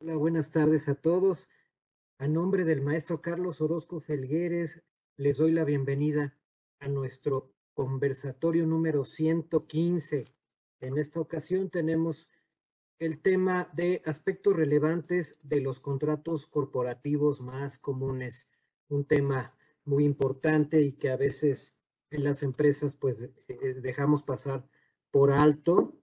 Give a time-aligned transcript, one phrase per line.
[0.00, 1.48] Hola, buenas tardes a todos.
[2.18, 4.80] A nombre del maestro Carlos Orozco Felgueres,
[5.16, 6.38] les doy la bienvenida
[6.78, 10.26] a nuestro conversatorio número 115.
[10.78, 12.28] En esta ocasión tenemos
[13.00, 18.48] el tema de aspectos relevantes de los contratos corporativos más comunes,
[18.88, 21.76] un tema muy importante y que a veces
[22.10, 24.64] en las empresas pues eh, eh, dejamos pasar
[25.10, 25.98] por alto.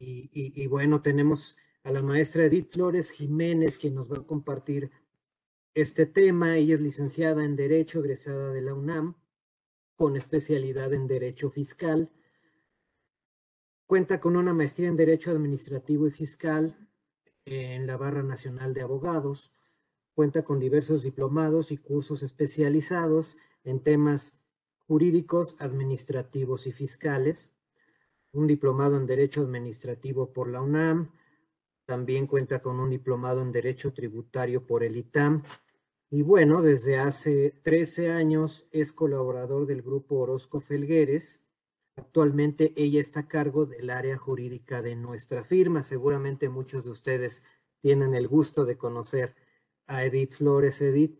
[0.00, 4.90] Y, y bueno, tenemos a la maestra Edith Flores Jiménez, quien nos va a compartir
[5.74, 6.56] este tema.
[6.56, 9.14] Ella es licenciada en Derecho, egresada de la UNAM,
[9.96, 12.10] con especialidad en Derecho Fiscal.
[13.86, 16.76] Cuenta con una maestría en Derecho Administrativo y Fiscal
[17.44, 19.52] en la Barra Nacional de Abogados.
[20.14, 24.34] Cuenta con diversos diplomados y cursos especializados en temas
[24.86, 27.50] jurídicos, administrativos y fiscales.
[28.32, 31.10] Un diplomado en Derecho Administrativo por la UNAM,
[31.90, 35.42] también cuenta con un diplomado en Derecho Tributario por el ITAM.
[36.08, 41.40] Y bueno, desde hace 13 años es colaborador del grupo Orozco Felgueres.
[41.96, 45.82] Actualmente ella está a cargo del área jurídica de nuestra firma.
[45.82, 47.42] Seguramente muchos de ustedes
[47.80, 49.34] tienen el gusto de conocer
[49.88, 50.80] a Edith Flores.
[50.82, 51.18] Edith,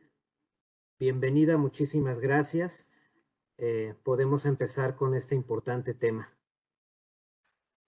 [1.01, 2.87] bienvenida, muchísimas gracias.
[3.59, 6.33] Eh, podemos empezar con este importante tema.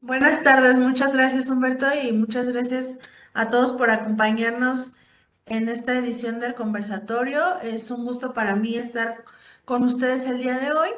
[0.03, 2.99] Buenas tardes, muchas gracias Humberto y muchas gracias
[3.35, 4.91] a todos por acompañarnos
[5.47, 7.61] en esta edición del conversatorio.
[7.61, 9.25] Es un gusto para mí estar
[9.65, 10.89] con ustedes el día de hoy.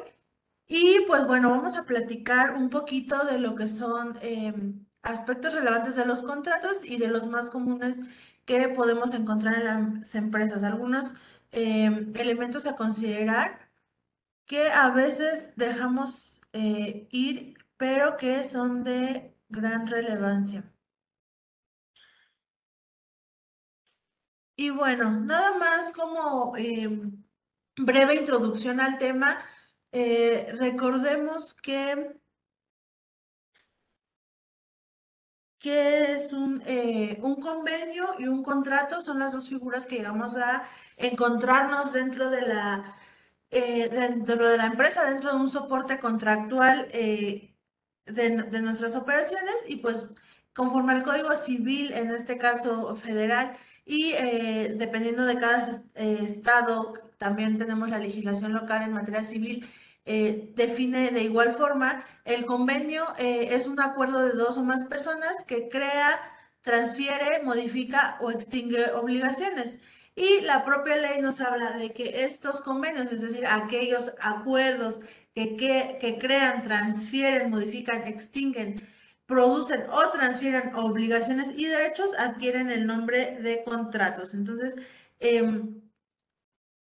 [0.67, 5.95] Y pues bueno, vamos a platicar un poquito de lo que son em, aspectos relevantes
[5.95, 7.97] de los contratos y de los más comunes
[8.45, 10.63] que podemos encontrar en las empresas.
[10.63, 11.13] Algunos
[11.51, 13.69] em, elementos a considerar
[14.47, 20.63] que a veces dejamos eh, ir pero que son de gran relevancia.
[24.57, 27.23] Y bueno, nada más como em,
[27.77, 29.37] breve introducción al tema,
[29.91, 32.17] eh, recordemos que,
[35.59, 40.37] que es un, eh, un convenio y un contrato, son las dos figuras que llegamos
[40.37, 40.63] a
[40.97, 42.95] encontrarnos dentro de la,
[43.51, 46.87] eh, dentro de la empresa, dentro de un soporte contractual
[48.05, 50.05] de, nuestras operaciones y pues
[50.53, 56.93] conforme al Código Civil, en este caso federal, y eh, dependiendo de cada eh, estado,
[57.17, 59.67] también tenemos la legislación local en materia civil,
[60.05, 65.35] eh, define de igual forma, el convenio es un acuerdo de dos o más personas
[65.45, 66.19] que crea,
[66.61, 69.79] transfiere, modifica o extingue obligaciones.
[70.15, 75.01] Y la propia ley nos habla de que estos convenios, es decir, aquellos acuerdos
[75.35, 78.81] que, crean, transfieren, modifican, extinguen,
[79.25, 84.33] producen o transfieren obligaciones y derechos, adquieren el nombre de contratos.
[84.33, 84.75] Entonces,
[85.19, 85.81] em,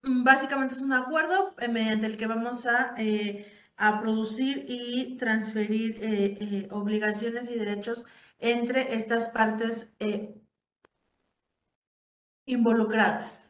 [0.02, 5.98] básicamente es un acuerdo eh, mediante el que vamos a, eh, a producir y transferir
[6.02, 8.04] eh, obligaciones y derechos
[8.38, 9.88] entre estas partes
[12.46, 13.43] involucradas.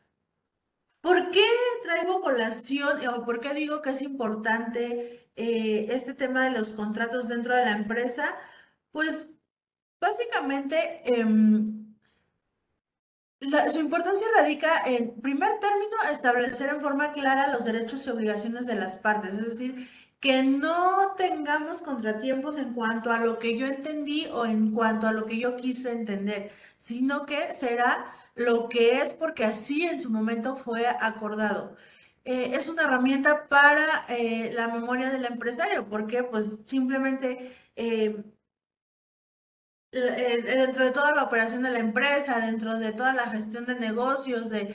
[1.04, 1.44] ¿Por qué
[1.82, 7.28] traigo colación o por qué digo que es importante eh, este tema de los contratos
[7.28, 8.24] dentro de la empresa?
[8.90, 9.28] Pues
[10.00, 11.94] básicamente em,
[13.70, 18.76] su importancia radica en, primer término, establecer en forma clara los derechos y obligaciones de
[18.76, 19.86] las partes, es decir,
[20.20, 25.12] que no tengamos contratiempos en cuanto a lo que yo entendí o en cuanto a
[25.12, 30.10] lo que yo quise entender, sino que será lo que es porque así en su
[30.10, 31.76] momento fue acordado.
[32.24, 38.24] Eh, es una herramienta para eh, la memoria del empresario, porque pues simplemente eh,
[39.92, 44.50] dentro de toda la operación de la empresa, dentro de toda la gestión de negocios,
[44.50, 44.74] de,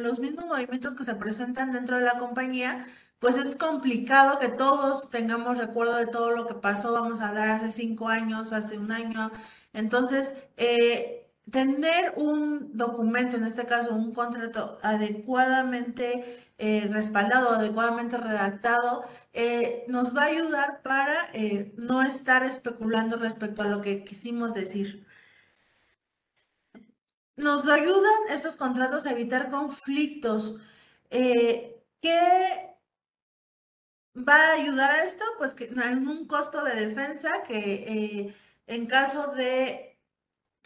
[0.00, 2.86] los mismos movimientos que se presentan dentro de la compañía,
[3.18, 7.48] pues es complicado que todos tengamos recuerdo de todo lo que pasó, vamos a hablar
[7.48, 9.30] hace cinco años, hace un año.
[9.72, 10.34] Entonces,
[11.50, 20.16] tener un documento, en este caso un contrato adecuadamente eh, respaldado, adecuadamente redactado, eh, nos
[20.16, 25.06] va a ayudar para eh, no estar especulando respecto a lo que quisimos decir.
[27.36, 30.56] Nos ayudan estos contratos a evitar conflictos.
[31.10, 32.76] ¿Qué
[34.16, 35.24] va a ayudar a esto?
[35.38, 38.34] Pues que en un costo de defensa que
[38.66, 39.95] en caso de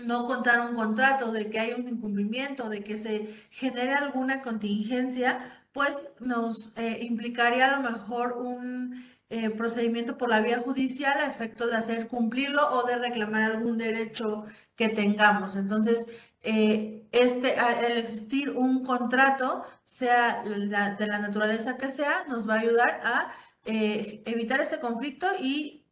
[0.05, 5.41] no contar un contrato, de que hay un incumplimiento, de que se genere alguna contingencia,
[5.73, 11.27] pues nos eh, implicaría a lo mejor un eh, procedimiento por la vía judicial a
[11.27, 14.45] efecto de hacer cumplirlo o de reclamar algún derecho
[14.75, 15.57] que tengamos.
[15.57, 16.07] Entonces,
[16.43, 17.55] eh, este,
[17.87, 23.33] el existir un contrato, sea de la naturaleza que sea, nos va a ayudar a
[23.65, 25.85] evitar este conflicto y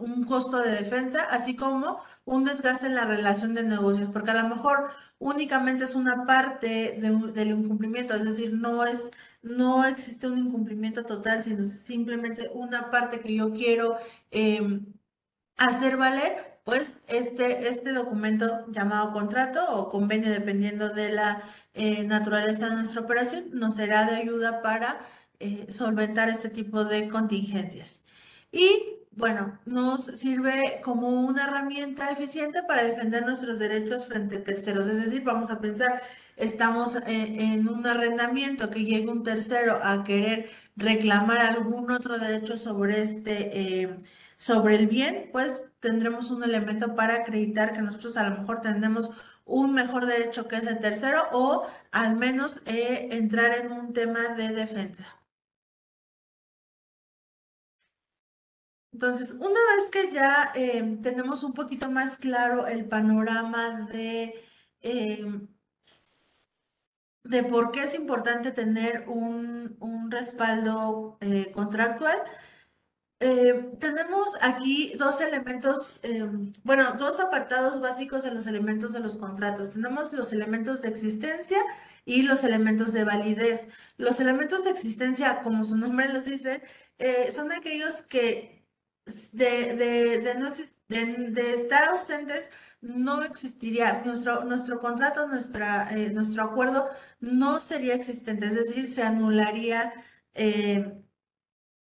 [0.00, 4.42] un costo de defensa, así como un desgaste en la relación de negocios, porque a
[4.42, 9.10] lo mejor únicamente es una parte del incumplimiento, es decir, no es,
[9.42, 13.96] no existe un incumplimiento total, sino simplemente una parte que yo quiero
[14.30, 14.86] em,
[15.56, 21.42] hacer valer, pues este, este documento llamado contrato o convenio, dependiendo de la
[21.74, 25.00] eh, naturaleza de nuestra operación, nos será de ayuda para
[25.40, 28.02] eh, solventar este tipo de contingencias.
[28.52, 34.88] Y bueno, nos sirve como una herramienta eficiente para defender nuestros derechos frente a terceros.
[34.88, 36.02] Es decir, vamos a pensar,
[36.36, 43.02] estamos en, un arrendamiento que llegue un tercero a querer reclamar algún otro derecho sobre
[43.02, 43.96] este, eh,
[44.36, 49.10] sobre el bien, pues tendremos un elemento para acreditar que nosotros a lo mejor tendremos
[49.44, 54.48] un mejor derecho que ese tercero o al menos eh, entrar en un tema de
[54.48, 55.23] defensa.
[58.94, 64.34] Entonces, una vez que ya em, tenemos un poquito más claro el panorama de,
[64.82, 65.48] em,
[67.24, 69.76] de por qué es importante tener un,
[70.10, 72.16] respaldo eh, contractual,
[73.20, 79.16] eh, tenemos aquí dos elementos, em, bueno, dos apartados básicos de los elementos de los
[79.18, 79.70] contratos.
[79.70, 81.58] Tenemos los elementos de existencia
[82.04, 83.66] y los elementos de validez.
[83.96, 86.62] Los elementos de existencia, como su nombre los dice,
[86.98, 88.63] eh, son aquellos que
[89.32, 90.50] de, de, no
[90.88, 96.88] de, estar ausentes, no existiría, nuestro, nuestro contrato, nuestra, eh, nuestro acuerdo
[97.20, 99.92] no sería existente, es decir, se anularía
[100.34, 101.02] eh,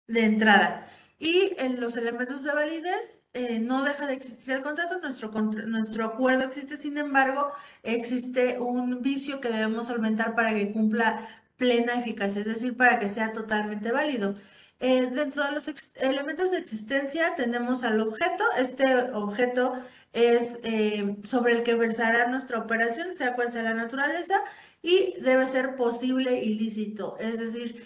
[0.07, 0.87] de entrada.
[1.17, 6.05] Y en los elementos de validez eh, no deja de existir el contrato, nuestro, nuestro
[6.05, 7.51] acuerdo existe, sin embargo,
[7.83, 11.27] existe un vicio que debemos solventar para que cumpla
[11.57, 14.35] plena eficacia, es decir, para que sea totalmente válido.
[14.79, 18.43] Eh, dentro de los elementos de existencia tenemos al objeto.
[18.57, 18.83] Este
[19.13, 19.73] objeto
[20.13, 24.41] es eh, sobre el que versará nuestra operación, sea cual sea la naturaleza,
[24.81, 27.17] y debe ser posible y lícito.
[27.19, 27.85] Es decir,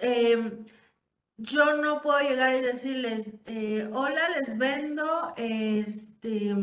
[0.00, 0.64] em,
[1.36, 6.54] yo no puedo llegar y decirles, eh, hola, les vendo este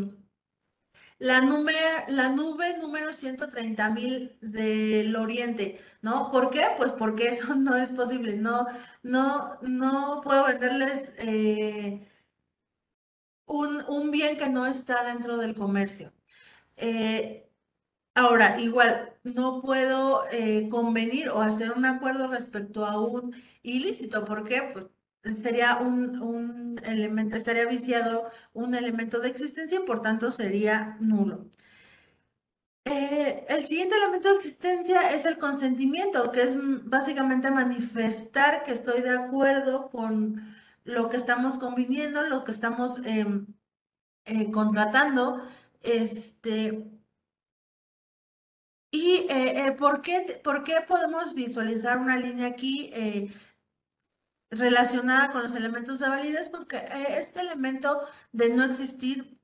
[1.19, 1.73] la nube,
[2.07, 6.31] la nube número 130 mil del Oriente, ¿no?
[6.31, 6.63] ¿Por qué?
[6.77, 8.65] Pues porque eso no es posible, no,
[9.03, 12.07] no, no puedo venderles eh,
[13.45, 16.13] un, bien que no está dentro del comercio.
[16.77, 17.49] Eh,
[18.15, 24.43] ahora, igual, no puedo eh, convenir o hacer un acuerdo respecto a un ilícito, ¿por
[24.47, 24.69] qué?
[24.73, 24.87] Pues
[25.23, 31.49] sería un, elemento, estaría viciado un elemento de existencia y por tanto sería nulo.
[32.85, 39.01] Eh, el siguiente elemento de existencia es el consentimiento, que es básicamente manifestar que estoy
[39.01, 40.55] de acuerdo con
[40.85, 43.47] lo que estamos conviniendo, lo que estamos em,
[44.25, 45.43] eh, contratando.
[45.81, 46.89] Este,
[48.91, 52.91] ¿Y eh, ¿por, qué, por qué podemos visualizar una línea aquí?
[54.51, 58.01] Relacionada con los elementos de validez, pues que eh, este elemento
[58.31, 59.39] de no existir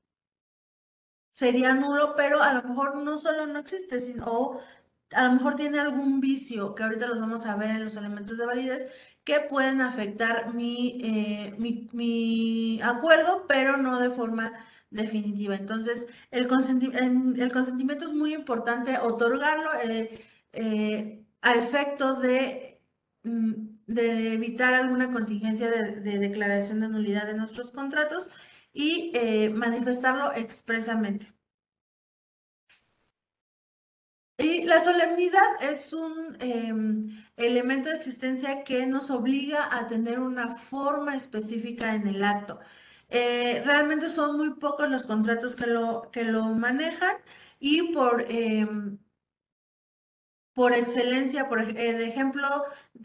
[1.32, 4.58] sería nulo, pero a lo mejor no solo no existe, sino
[5.12, 8.38] a lo mejor tiene algún vicio, que ahorita los vamos a ver en los elementos
[8.38, 8.92] de validez,
[9.24, 14.52] que pueden afectar mi, eh, mi, acuerdo, pero no de forma
[14.90, 15.56] definitiva.
[15.56, 19.70] Entonces, el, consentimiento es muy importante otorgarlo
[20.52, 22.80] eh, a efecto de
[23.24, 28.28] mm, de evitar alguna contingencia de, declaración de nulidad de nuestros contratos
[28.72, 31.34] y eh, manifestarlo expresamente.
[34.38, 40.56] Y la solemnidad es un em, elemento de existencia que nos obliga a tener una
[40.56, 42.60] forma específica en el acto.
[43.08, 47.16] Eh, realmente son muy pocos los contratos que lo, que lo manejan
[47.60, 48.98] y por em,
[50.56, 52.48] por excelencia, por eh, ejemplo,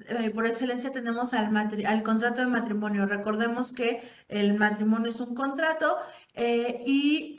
[0.07, 1.53] eh, por excelencia tenemos al,
[1.85, 3.05] al, contrato de matrimonio.
[3.07, 5.97] Recordemos que el matrimonio es un contrato
[6.33, 7.35] eh, y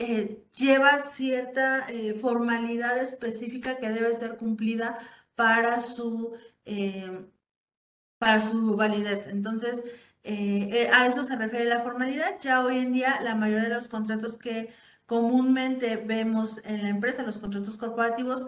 [0.55, 1.87] lleva cierta
[2.21, 4.99] formalidad específica que debe ser cumplida
[5.33, 6.33] para su,
[8.19, 9.25] para su validez.
[9.27, 9.83] Entonces,
[10.93, 12.39] a eso se refiere la formalidad.
[12.39, 14.71] Ya hoy en día la mayoría de los contratos que
[15.07, 18.47] comúnmente vemos en la empresa, los contratos corporativos,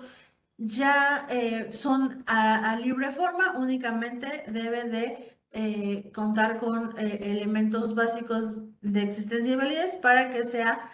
[0.58, 8.58] ya eh, son a, libre forma, únicamente debe de eh, contar con eh, elementos básicos
[8.82, 10.90] de existencia y validez para que sea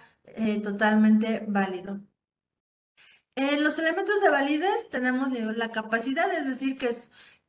[0.64, 2.00] totalmente válido.
[3.36, 6.90] En los elementos de validez tenemos la capacidad, es decir, que,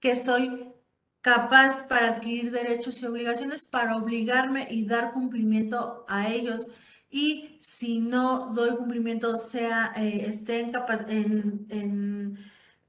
[0.01, 0.73] que soy
[1.21, 6.67] capaz para adquirir derechos y obligaciones, para obligarme y dar cumplimiento a ellos.
[7.13, 10.73] Y si no doy cumplimiento, sea, esté en,
[11.09, 12.39] en, en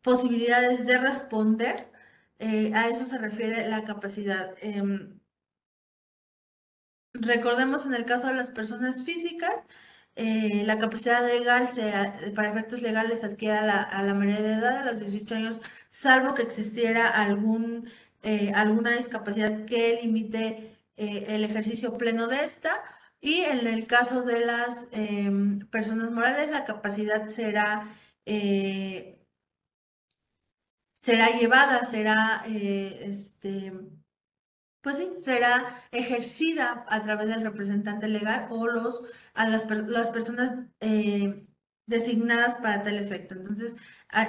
[0.02, 1.92] posibilidades de responder,
[2.40, 4.56] eh, a eso se refiere la capacidad.
[4.62, 5.20] Em,
[7.14, 9.54] recordemos en el caso de las personas físicas,
[10.16, 11.70] eh, la capacidad legal
[12.36, 16.44] para efectos legales adquiere a la, mayoría de edad, a los 18 años, salvo que
[16.44, 17.90] existiera algún,
[18.24, 22.72] eh, alguna discapacidad que limite el ejercicio pleno de esta.
[23.24, 27.88] Y en el caso de las em, personas morales, la capacidad será
[31.04, 33.74] será llevada, será, eh, este,
[34.82, 39.02] pues sí, será ejercida a través del representante legal o los,
[39.34, 41.42] a las, las personas eh,
[41.88, 43.36] designadas para tal efecto.
[43.36, 43.76] Entonces,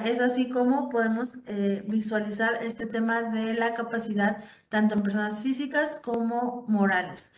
[0.05, 5.99] es así como podemos eh, visualizar este tema de la capacidad tanto en personas físicas
[6.03, 7.33] como morales.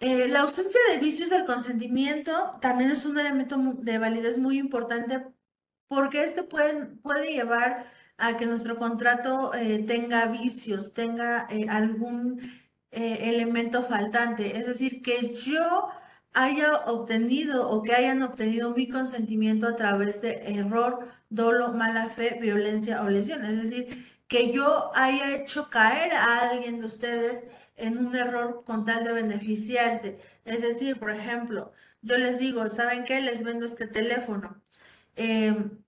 [0.00, 5.24] La ausencia de vicios del consentimiento también es un elemento de validez muy importante
[5.88, 7.86] porque este puede, puede llevar
[8.18, 12.40] a que nuestro contrato eh, tenga vicios, tenga eh, algún
[12.90, 14.56] eh, elemento faltante.
[14.58, 15.88] Es decir, que yo
[16.32, 22.38] haya obtenido o que hayan obtenido mi consentimiento a través de error, dolo, mala fe,
[22.40, 23.44] violencia o lesión.
[23.44, 27.44] Es decir, que yo haya hecho caer a alguien de ustedes
[27.76, 30.18] en un error con tal de beneficiarse.
[30.44, 33.20] Es decir, por ejemplo, yo les digo, ¿saben qué?
[33.20, 34.62] Les vendo este teléfono.
[35.16, 35.82] Em,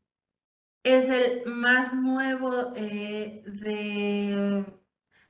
[0.83, 4.65] es el más nuevo eh, de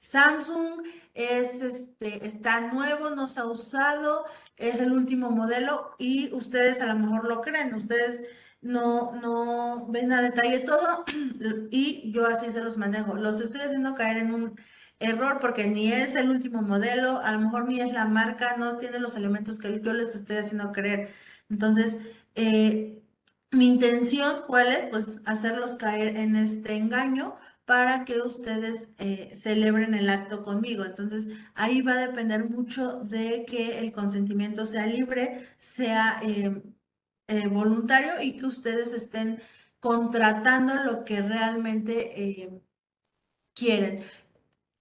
[0.00, 0.82] Samsung,
[1.14, 4.24] es este, está nuevo, no se ha usado,
[4.56, 8.22] es el último modelo y ustedes a lo mejor lo creen, ustedes
[8.60, 11.04] no, no ven a detalle todo
[11.70, 13.14] y yo así se los manejo.
[13.14, 14.60] Los estoy haciendo caer en un
[15.00, 18.76] error porque ni es el último modelo, a lo mejor ni es la marca, no
[18.76, 21.10] tiene los elementos que yo les estoy haciendo creer.
[21.50, 21.96] Entonces,
[22.34, 23.02] eh,
[23.50, 24.86] mi intención, ¿cuál es?
[24.86, 30.84] Pues hacerlos caer en este engaño para que ustedes eh, celebren el acto conmigo.
[30.84, 36.62] Entonces, ahí va a depender mucho de que el consentimiento sea libre, sea em,
[37.28, 39.40] eh, voluntario y que ustedes estén
[39.80, 42.60] contratando lo que realmente em,
[43.54, 44.02] quieren.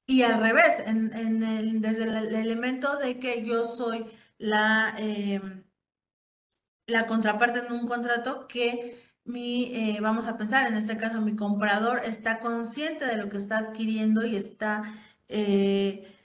[0.08, 4.06] Y al revés, en, desde el, elemento de que yo soy
[4.38, 5.64] la em,
[6.88, 11.36] la contraparte en un contrato que mi, eh, vamos a pensar, en este caso mi
[11.36, 14.84] comprador está consciente de lo que está adquiriendo y está
[15.28, 16.16] eh,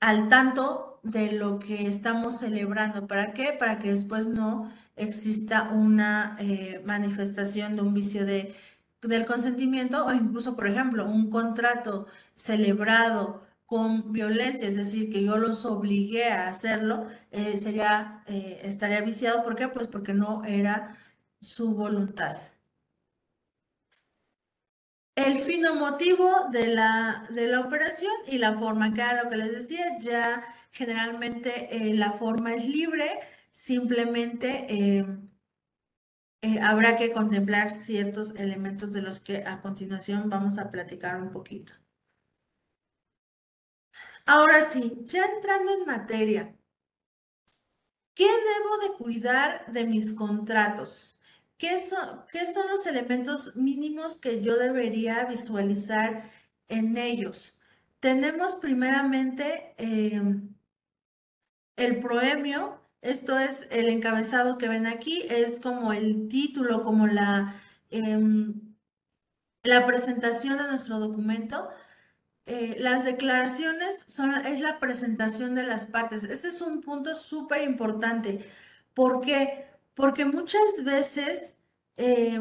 [0.00, 3.06] al tanto de lo que estamos celebrando.
[3.06, 3.52] ¿Para qué?
[3.58, 8.54] Para que después no exista una eh, manifestación de un vicio de,
[9.02, 15.38] del consentimiento o incluso, por ejemplo, un contrato celebrado con violencia, es decir, que yo
[15.38, 19.42] los obligué a hacerlo, eh, sería, eh, estaría viciado.
[19.44, 19.68] ¿Por qué?
[19.68, 20.96] Pues porque no era
[21.40, 22.36] su voluntad.
[25.14, 29.36] El fino motivo de la, de la operación y la forma, que era lo que
[29.36, 33.20] les decía, ya generalmente eh, la forma es libre,
[33.52, 34.66] simplemente
[36.60, 41.72] habrá que contemplar ciertos elementos de los que a continuación vamos a platicar un poquito.
[44.26, 46.54] Ahora sí, ya entrando en materia,
[48.14, 51.18] ¿qué debo de cuidar de mis contratos?
[51.58, 56.30] ¿Qué son, qué son los elementos mínimos que yo debería visualizar
[56.68, 57.58] en ellos?
[58.00, 60.54] Tenemos primeramente em,
[61.76, 67.56] el proemio, esto es el encabezado que ven aquí, es como el título, como la,
[67.90, 68.74] em,
[69.64, 71.68] la presentación de nuestro documento.
[72.46, 76.24] Eh, las declaraciones son, es la presentación de las partes.
[76.24, 78.44] Este es un punto súper importante.
[78.94, 79.66] ¿Por qué?
[79.94, 81.54] Porque muchas veces
[81.96, 82.40] eh,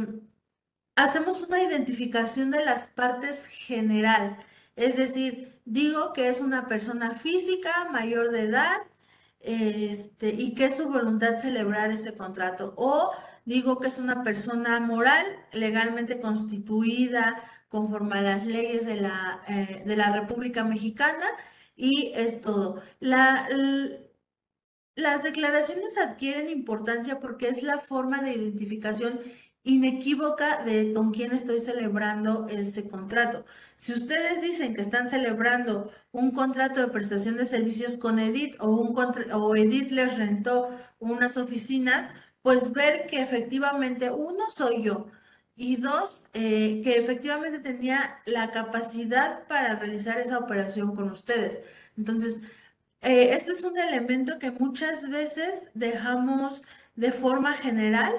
[0.96, 4.38] hacemos una identificación de las partes general.
[4.76, 8.82] Es decir, digo que es una persona física mayor de edad
[9.44, 12.74] este, y que es su voluntad celebrar este contrato.
[12.78, 13.12] O
[13.46, 19.84] digo que es una persona moral, legalmente constituida, conforme a las leyes de la, eh,
[19.86, 21.26] de la República Mexicana
[21.76, 22.82] y es todo.
[23.00, 23.48] La,
[24.96, 29.20] las declaraciones adquieren importancia porque es la forma de identificación
[29.64, 33.46] inequívoca de con quién estoy celebrando ese contrato.
[33.76, 38.70] Si ustedes dicen que están celebrando un contrato de prestación de servicios con Edit o,
[38.70, 38.96] un
[39.34, 42.10] o Edit les rentó unas oficinas,
[42.42, 45.08] pues ver que efectivamente uno soy yo
[45.56, 51.62] y dos, eh, que efectivamente tenía la capacidad para realizar esa operación con ustedes.
[51.98, 52.40] Entonces,
[53.02, 56.64] eh, este es un elemento que muchas veces dejamos
[56.96, 58.14] de forma general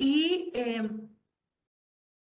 [0.00, 1.10] y em,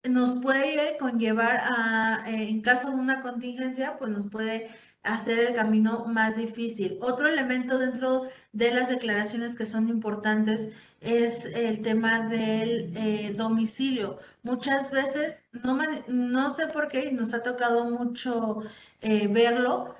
[0.04, 4.68] nos puede conllevar a, eh, en caso de una contingencia, pues nos puede
[5.02, 6.98] hacer el camino más difícil.
[7.02, 10.68] Otro elemento dentro de las declaraciones que son importantes
[11.00, 14.18] es el tema del eh, domicilio.
[14.42, 15.78] Muchas veces, no,
[16.08, 18.62] no sé por qué, nos ha tocado mucho
[19.00, 19.96] eh, verlo,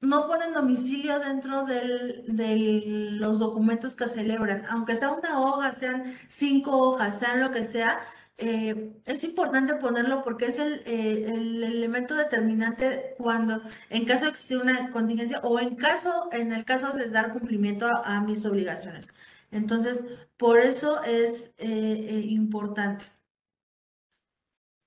[0.00, 6.76] no ponen domicilio dentro de los documentos que celebran, aunque sea una hoja, sean cinco
[6.78, 8.00] hojas, sean lo que sea,
[8.42, 14.30] eh, es importante ponerlo porque es el, eh, el, elemento determinante cuando, en caso de
[14.30, 19.08] existir una contingencia o en caso, en el caso de dar cumplimiento a, mis obligaciones.
[19.50, 20.06] Entonces,
[20.38, 23.04] por eso es eh, importante.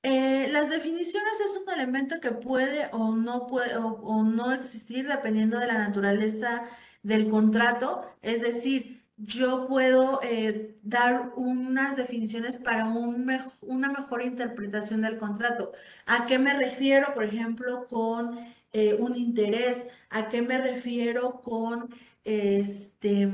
[0.03, 5.60] Eh, las definiciones es un elemento que puede o no puede o, no existir dependiendo
[5.60, 6.63] de la naturaleza
[7.03, 8.01] del contrato.
[8.22, 15.72] Es decir, yo puedo eh, dar unas definiciones para una mejor interpretación del contrato.
[16.05, 18.38] ¿A qué me refiero, por ejemplo, con
[18.74, 19.86] eh, un interés?
[20.10, 21.89] ¿A qué me refiero con
[22.25, 23.29] este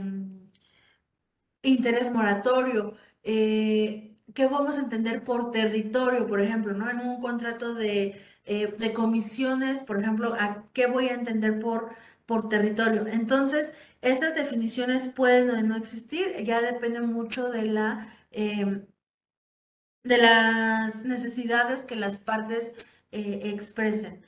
[1.63, 2.93] interés moratorio?
[4.39, 6.89] ¿Qué vamos a entender por territorio, por ejemplo, ¿no?
[6.89, 11.89] En un contrato de, eh, de comisiones, por ejemplo, ¿a qué voy a entender por,
[12.25, 13.05] por territorio?
[13.07, 18.15] Entonces, estas definiciones pueden o no existir, ya depende mucho de la...
[18.31, 18.85] Em,
[20.03, 22.73] de las necesidades que las partes
[23.11, 24.23] eh, expresen.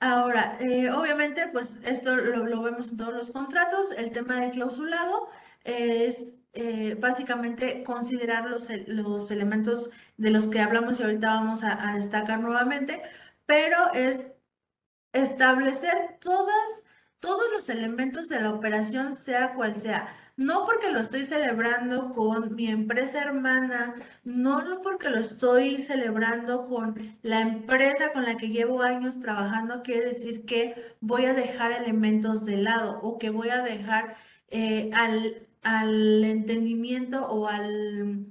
[0.00, 3.92] Ahora, eh, obviamente, pues esto lo, lo, vemos en todos los contratos.
[3.92, 5.28] El tema del clausulado
[5.64, 11.92] es eh, básicamente considerar los, los, elementos de los que hablamos y ahorita vamos a,
[11.96, 13.02] destacar nuevamente,
[13.44, 14.28] pero es
[15.12, 20.08] establecer todos los elementos de la operación, sea cual sea.
[20.36, 27.18] No porque lo estoy celebrando con mi empresa hermana, no porque lo estoy celebrando con
[27.22, 32.46] la empresa con la que llevo años trabajando, quiere decir que voy a dejar elementos
[32.46, 34.16] de lado o que voy a dejar
[34.48, 38.26] eh, al al entendimiento o al,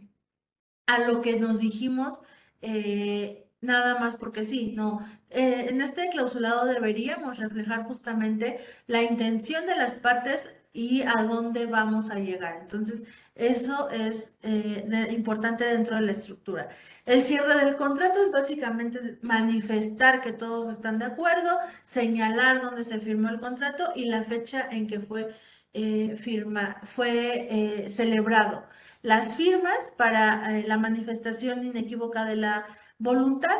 [0.87, 2.21] a lo que nos dijimos
[2.61, 4.99] eh, nada más porque sí, no.
[5.29, 11.65] Eh, en este clausulado deberíamos reflejar justamente la intención de las partes y a dónde
[11.65, 12.57] vamos a llegar.
[12.61, 13.03] Entonces,
[13.35, 16.69] eso es eh, importante dentro de la estructura.
[17.05, 22.99] El cierre del contrato es básicamente manifestar que todos están de acuerdo, señalar dónde se
[22.99, 25.35] firmó el contrato y la fecha en que fue
[25.77, 28.65] eh, firma, fue eh, celebrado.
[29.01, 32.65] Las firmas para eh, la manifestación inequívoca de la
[32.97, 33.57] voluntad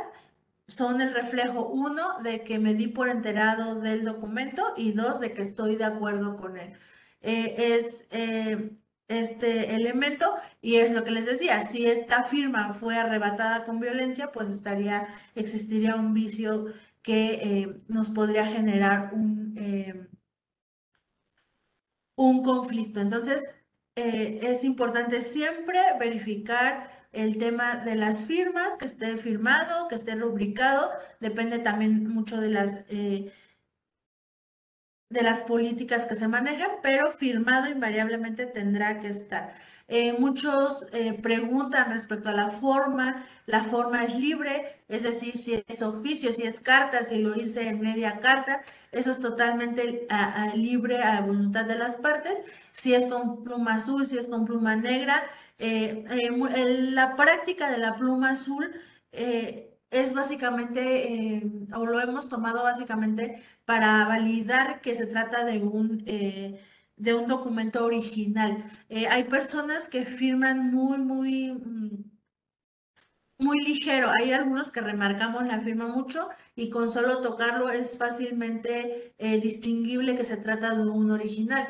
[0.68, 5.34] son el reflejo, uno, de que me di por enterado del documento y dos, de
[5.34, 6.74] que estoy de acuerdo con él.
[7.22, 8.08] es
[9.08, 14.32] este elemento y es lo que les decía, si esta firma fue arrebatada con violencia,
[14.32, 16.68] pues estaría, existiría un vicio
[17.02, 19.54] que nos podría generar un
[22.16, 23.00] un conflicto.
[23.00, 23.44] Entonces,
[23.96, 30.16] eh, es importante siempre verificar el tema de las firmas, que esté firmado, que esté
[30.16, 33.32] rubricado, depende también mucho de las, eh,
[35.10, 39.54] de las políticas que se manejan, pero firmado invariablemente tendrá que estar.
[39.88, 43.26] Eh, muchos eh, preguntan respecto a la forma.
[43.46, 47.68] La forma es libre, es decir, si es oficio, si es carta, si lo hice
[47.70, 50.08] en media carta, eso es totalmente
[50.56, 52.42] libre a la voluntad de las partes.
[52.72, 55.24] Si es con pluma azul, si es con pluma negra.
[55.60, 56.06] Eh,
[56.92, 58.74] la práctica de la pluma azul
[59.12, 61.44] es básicamente,
[61.74, 66.04] o lo hemos tomado básicamente para validar que se trata de un
[66.98, 68.64] de un documento original.
[68.90, 72.04] Eh, hay personas que firman muy, muy, mm,
[73.38, 74.10] muy ligero.
[74.20, 80.16] Hay algunos que remarcamos la firma mucho y con solo tocarlo es fácilmente eh, distinguible
[80.16, 81.68] que se trata de un original.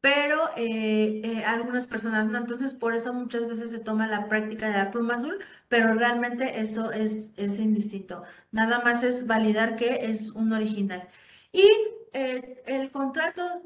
[0.00, 4.78] Pero eh, algunas personas no, entonces por eso muchas veces se toma la práctica de
[4.78, 5.36] la pluma azul,
[5.68, 8.22] pero realmente eso es, es indistinto.
[8.52, 11.08] Nada más es validar que es un original.
[11.52, 11.68] Y
[12.12, 13.62] el contrato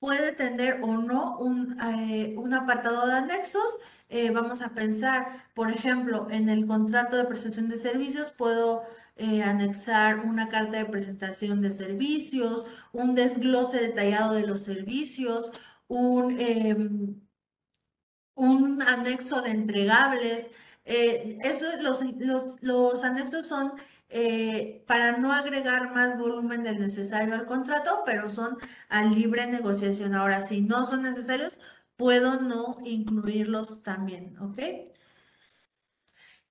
[0.00, 3.78] puede tener o no un, eh, un apartado de anexos.
[4.08, 8.82] Eh, vamos a pensar, por ejemplo, en el contrato de prestación de servicios, puedo
[9.16, 15.50] eh, anexar una carta de presentación de servicios, un desglose detallado de los servicios,
[15.88, 17.20] un, em,
[18.34, 20.50] un anexo de entregables.
[21.82, 23.72] los, los, los anexos son
[24.08, 30.14] eh, para no agregar más volumen del necesario al contrato, pero son a libre negociación.
[30.14, 31.58] Ahora, si no son necesarios,
[31.96, 34.58] puedo no incluirlos también, ¿ok?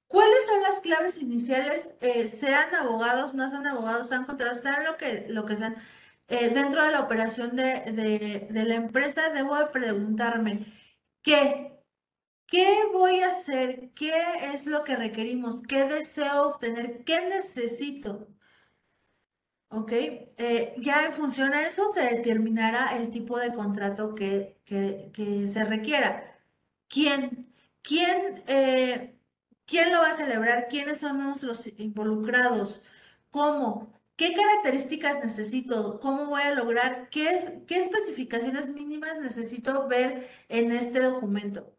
[0.08, 1.89] ¿Cuáles son las claves iniciales?
[2.02, 5.76] Eh, sean abogados, no sean abogados, sean contratos, sean lo que, lo que sean.
[6.30, 10.65] Eh, dentro de la operación de, de la empresa, debo de preguntarme,
[11.22, 11.77] ¿qué?
[12.48, 13.92] ¿Qué voy a hacer?
[13.94, 14.12] ¿Qué
[14.54, 15.62] es lo que requerimos?
[15.62, 17.04] ¿Qué deseo obtener?
[17.04, 18.28] ¿Qué necesito?
[19.70, 19.92] ¿Ok?
[19.92, 26.42] Eh, ya en función a eso se determinará el tipo de contrato que, se requiera.
[26.88, 27.54] ¿Quién?
[27.82, 29.20] ¿Quién, eh,
[29.66, 30.68] ¿Quién lo va a celebrar?
[30.70, 32.82] ¿Quiénes son los involucrados?
[33.30, 33.94] ¿Cómo?
[34.16, 36.00] ¿Qué características necesito?
[36.00, 37.10] ¿Cómo voy a lograr?
[37.10, 41.77] ¿Qué, qué especificaciones mínimas necesito ver en este documento?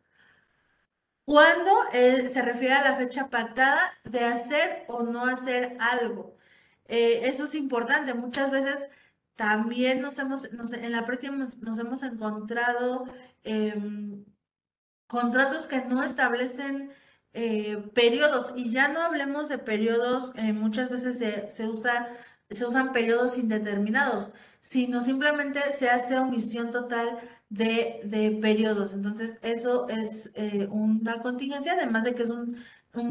[1.29, 6.35] Cuando eh, se refiere a la fecha pactada de hacer o no hacer algo.
[6.87, 8.15] Eh, eso es importante.
[8.15, 8.89] Muchas veces
[9.37, 13.05] también nos hemos, en la práctica nos, hemos encontrado
[13.45, 14.25] em,
[15.07, 16.93] contratos que no establecen
[17.35, 21.19] eh, periodos y ya no hablemos de periodos, muchas veces
[21.53, 24.31] se usan periodos indeterminados,
[24.63, 28.93] sino simplemente se hace omisión total de, periodos.
[28.93, 32.57] Entonces, eso es eh, una contingencia, además de que es un,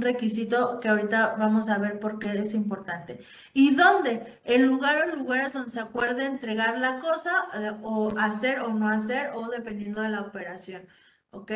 [0.01, 3.19] requisito que ahorita vamos a ver por qué es importante.
[3.53, 4.39] ¿Y dónde?
[4.43, 8.89] El lugar o lugares donde se acuerde entregar la cosa eh, o hacer o no
[8.89, 10.87] hacer o dependiendo de la operación.
[11.31, 11.51] ¿Ok?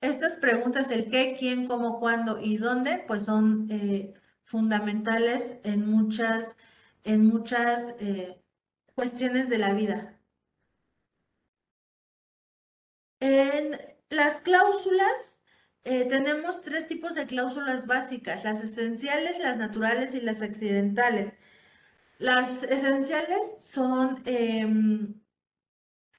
[0.00, 6.56] Estas preguntas, el qué, quién, cómo, cuándo y dónde, pues son eh, fundamentales en muchas,
[7.04, 7.94] en muchas
[9.00, 10.20] cuestiones de la vida.
[13.18, 13.78] En
[14.10, 15.40] las cláusulas,
[15.84, 21.32] eh, tenemos tres tipos de cláusulas básicas, las esenciales, las naturales y las accidentales.
[22.18, 25.14] Las esenciales son em,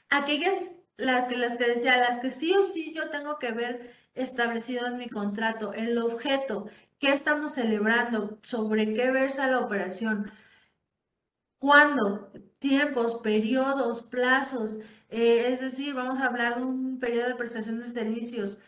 [0.10, 0.56] aquellas,
[0.98, 5.08] las que decía, las que sí o sí yo tengo que ver establecido en mi
[5.08, 6.68] contrato, el objeto,
[6.98, 10.32] qué estamos celebrando, sobre qué versa la operación,
[11.60, 14.78] cuándo, tiempos, periodos, plazos,
[15.10, 18.60] eh, es decir, vamos a hablar de un periodo de prestación de servicios,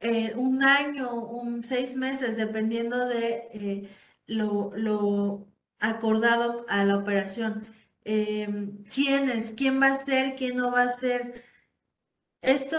[0.00, 3.88] eh, un año, un seis meses, dependiendo de eh,
[4.26, 5.46] lo,
[5.80, 7.66] acordado a la operación.
[8.04, 9.52] Em, ¿Quién es?
[9.52, 10.34] ¿Quién va a ser?
[10.36, 11.44] ¿Quién no va a ser?
[12.42, 12.76] Esto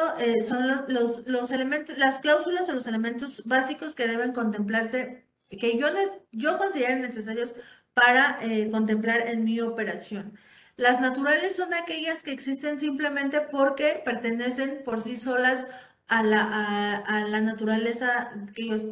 [0.48, 5.88] son los, elementos, las cláusulas o los elementos básicos que deben contemplarse, que yo,
[6.32, 7.54] yo considero necesarios
[8.00, 8.40] para
[8.72, 10.38] contemplar en mi operación.
[10.78, 15.66] Las naturales son aquellas que existen simplemente porque pertenecen por sí solas
[16.08, 18.32] a la, a, la naturaleza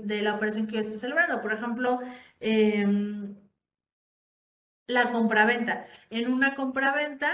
[0.03, 1.41] de la operación que yo estoy celebrando.
[1.41, 1.99] Por ejemplo,
[2.41, 3.35] em,
[4.87, 5.85] la compraventa.
[6.09, 7.31] En una compraventa,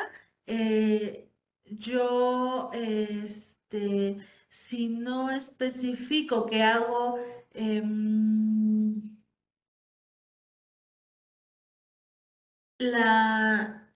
[0.48, 1.30] eh,
[1.66, 4.18] yo, este,
[4.50, 7.20] si no especifico que hago
[7.54, 9.13] em,
[12.92, 13.94] la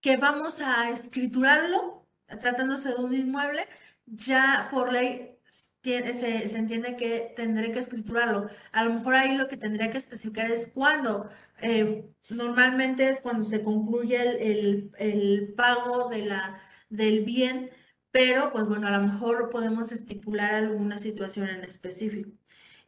[0.00, 2.06] que vamos a escriturarlo,
[2.40, 3.66] tratándose de un inmueble,
[4.06, 5.38] ya por ley
[5.82, 8.48] se, entiende que tendré que escriturarlo.
[8.72, 11.30] A lo mejor ahí lo que tendría que especificar es cuándo.
[11.62, 14.20] Eh, normalmente es cuando se concluye
[14.52, 17.70] el, el, pago de la, del bien,
[18.10, 22.30] pero pues bueno, a lo mejor podemos estipular alguna situación en específico.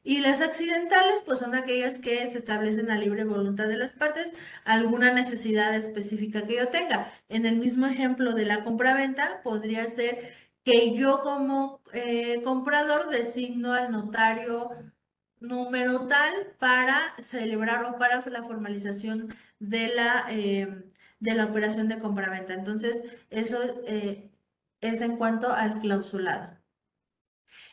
[0.03, 4.33] Y las accidentales, pues son aquellas que se establecen a libre voluntad de las partes,
[4.65, 7.13] alguna necesidad específica que yo tenga.
[7.29, 10.33] En el mismo ejemplo de la compraventa, podría ser
[10.65, 14.71] que yo como eh, comprador designo al notario
[15.41, 20.85] número tal para celebrar o para la formalización de la, eh,
[21.21, 22.55] de la operación de compraventa.
[22.55, 24.31] Entonces, eso eh,
[24.81, 26.60] es en cuanto al clausulado.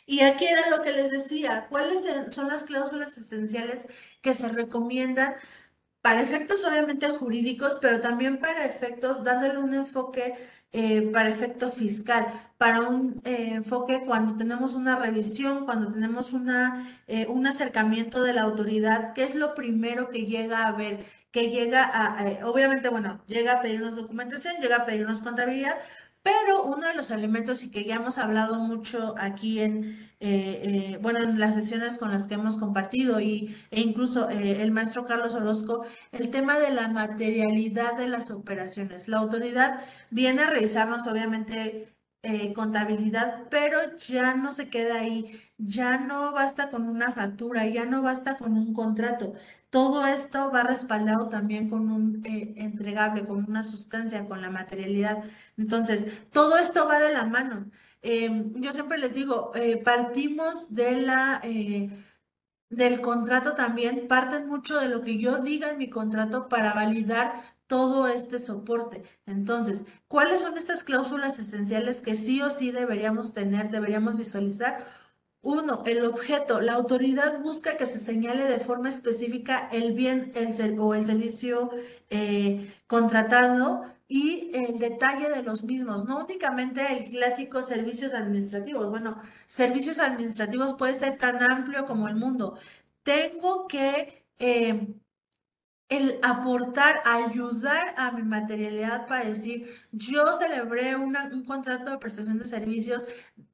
[0.07, 1.99] Y aquí era lo que les decía, ¿cuáles
[2.33, 3.85] son las cláusulas esenciales
[4.21, 5.35] que se recomiendan
[6.01, 10.35] para efectos obviamente jurídicos, pero también para efectos, dándole un enfoque
[10.71, 16.87] eh, para efecto fiscal, para un eh, enfoque cuando tenemos una revisión, cuando tenemos una,
[17.07, 21.05] eh, un acercamiento de la autoridad, ¿qué es lo primero que llega a ver?
[21.31, 25.77] Que llega a, obviamente, bueno, llega a pedirnos documentación, llega a pedirnos contabilidad,
[26.27, 30.99] pero uno de los elementos y que ya hemos hablado mucho aquí en, eh, eh,
[31.01, 35.05] bueno, en las sesiones con las que hemos compartido y, e incluso eh, el maestro
[35.05, 39.07] Carlos Orozco, el tema de la materialidad de las operaciones.
[39.07, 41.96] La autoridad viene a revisarnos, obviamente,
[42.53, 48.01] contabilidad, pero ya no se queda ahí, ya no basta con una factura, ya no
[48.01, 49.33] basta con un contrato,
[49.69, 55.23] todo esto va respaldado también con un eh, entregable, con una sustancia, con la materialidad.
[55.57, 57.69] Entonces, todo esto va de la mano.
[58.01, 61.89] Em, yo siempre les digo, eh, partimos de la, eh,
[62.69, 67.33] del contrato también, parten mucho de lo que yo diga en mi contrato para validar
[67.67, 69.03] todo este soporte.
[69.25, 74.85] Entonces, ¿cuáles son estas cláusulas esenciales que sí o sí deberíamos tener, deberíamos visualizar?
[75.41, 76.61] Uno, el objeto.
[76.61, 81.69] La autoridad busca que se señale de forma específica el bien el, o el servicio
[82.09, 88.89] eh, contratado y el detalle de los mismos, no únicamente el clásico servicios administrativos.
[88.89, 92.57] Bueno, servicios administrativos puede ser tan amplio como el mundo.
[93.03, 94.87] Tengo que eh,
[95.89, 102.45] el aportar, ayudar a mi materialidad para decir, yo celebré un contrato de prestación de
[102.45, 103.03] servicios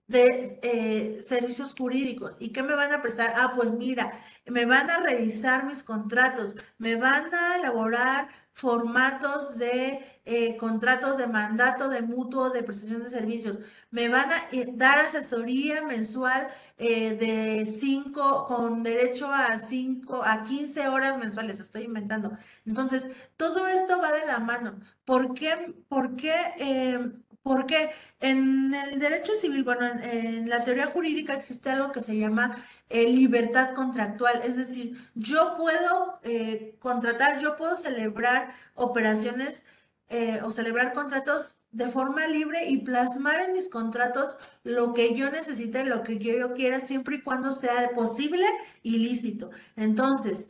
[0.08, 2.38] de eh, servicios jurídicos.
[2.39, 3.34] ¿Y qué me van a prestar?
[3.36, 4.13] Ah, pues mira,
[4.46, 11.28] me van a revisar mis contratos, me van a elaborar formatos de eh, contratos de
[11.28, 13.60] mandato de mutuo de prestación de servicios,
[13.92, 20.88] me van a eh, dar asesoría mensual de 5 con derecho a 5 a 15
[20.90, 22.32] horas mensuales, estoy inventando.
[22.66, 23.08] Entonces,
[23.38, 24.80] todo esto va de la mano.
[25.06, 25.74] ¿Por qué?
[25.88, 27.14] ¿Por qué?
[27.44, 32.56] Porque en el derecho civil, bueno, en, la teoría jurídica existe algo que se llama
[32.90, 39.66] eh, libertad contractual, es decir, yo puedo eh, contratar, yo puedo celebrar operaciones
[40.10, 45.30] eh, o celebrar contratos de forma libre y plasmar en mis contratos lo que yo
[45.32, 48.46] necesite, lo que yo, quiera, siempre y cuando sea posible
[48.84, 49.50] y lícito.
[49.76, 50.50] Entonces,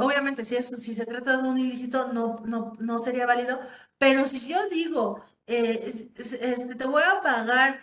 [0.00, 3.58] obviamente, si, si se trata de un ilícito, no, no, no sería válido,
[4.00, 7.80] pero si yo digo, eh, este, te voy a pagar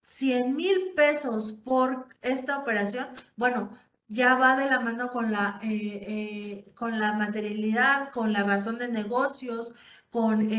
[0.00, 3.70] 100 mil pesos por esta operación, bueno,
[4.08, 8.78] ya va de la mano con la, eh, eh, con la materialidad, con la razón
[8.78, 9.74] de negocios,
[10.10, 10.50] con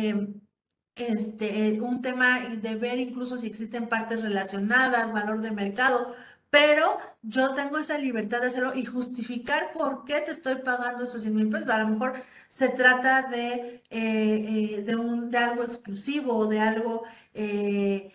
[0.96, 6.14] este, un tema de ver incluso si existen partes relacionadas, valor de mercado,
[6.50, 11.22] pero yo tengo esa libertad de hacerlo y justificar por qué te estoy pagando esos
[11.22, 11.70] 100 mil pesos.
[11.70, 12.14] A lo mejor
[12.50, 18.12] se trata de, eh, eh, de, un, de algo exclusivo, de algo eh,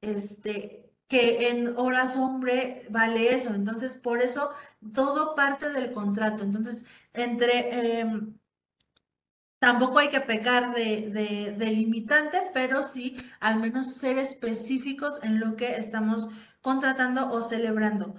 [0.00, 3.54] este, que en horas hombre vale eso.
[3.54, 4.50] Entonces, por eso
[4.94, 6.42] todo parte del contrato.
[6.44, 8.34] Entonces, entre...
[9.64, 15.56] Tampoco hay que pecar de, de limitante, pero sí al menos ser específicos en lo
[15.56, 16.28] que estamos
[16.60, 18.14] contratando o celebrando.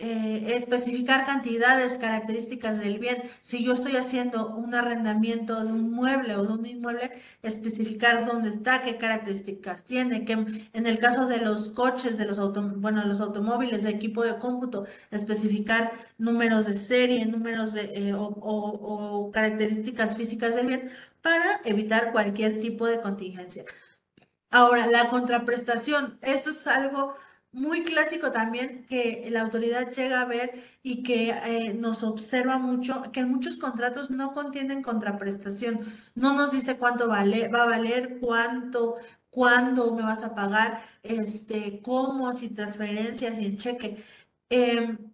[0.00, 3.20] Eh, especificar cantidades, características del bien.
[3.42, 7.10] Si yo estoy haciendo un arrendamiento de un mueble o de un inmueble,
[7.42, 12.38] especificar dónde está, qué características tiene, que en el caso de los coches, de los,
[12.80, 19.30] bueno, los automóviles, de equipo de cómputo, especificar números de serie, números de, eh, o
[19.32, 20.90] características físicas del bien
[21.22, 23.64] para evitar cualquier tipo de contingencia.
[24.50, 27.14] Ahora, la contraprestación, esto es algo
[27.52, 33.10] muy clásico también que la autoridad llega a ver y que eh, nos observa mucho,
[33.12, 35.80] que muchos contratos no contienen contraprestación.
[36.14, 38.96] No nos dice cuánto vale, va a valer, cuánto,
[39.30, 44.04] cuándo me vas a pagar, este, cómo, si transferencias, si en cheque.
[44.50, 45.12] Em,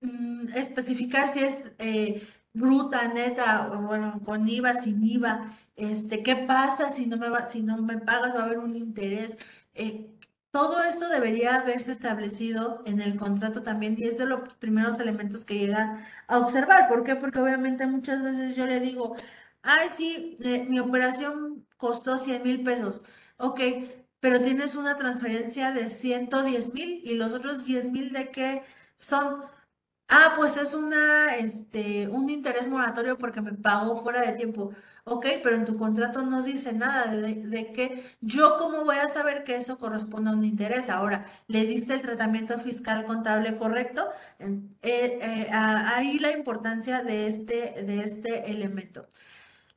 [0.00, 6.36] mm, especificar si es eh, bruta, neta, o bueno, con IVA, sin IVA, este, qué
[6.36, 9.36] pasa si no me va, si no me pagas, va a haber un interés.
[9.74, 10.15] Eh,
[10.56, 15.44] todo esto debería haberse establecido en el contrato también y es de los primeros elementos
[15.44, 16.88] que llegan a observar.
[16.88, 17.14] ¿Por qué?
[17.14, 19.16] Porque obviamente muchas veces yo le digo,
[19.62, 23.04] ay, sí, eh, mi operación costó 100 mil pesos.
[23.36, 23.60] Ok,
[24.18, 28.62] pero tienes una transferencia de 110 mil y los otros 10 mil de qué
[28.96, 29.42] son.
[30.08, 34.70] Ah, pues es una, este, un interés moratorio porque me pagó fuera de tiempo.
[35.04, 39.08] Ok, pero en tu contrato no dice nada de, de que yo cómo voy a
[39.08, 40.90] saber que eso corresponde a un interés.
[40.90, 44.08] Ahora, ¿le diste el tratamiento fiscal contable correcto?
[44.38, 49.08] Eh, eh, ahí la importancia de este, de este elemento.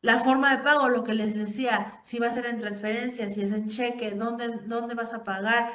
[0.01, 3.41] La forma de pago, lo que les decía, si va a ser en transferencia, si
[3.41, 5.71] es en cheque, dónde, dónde vas a pagar,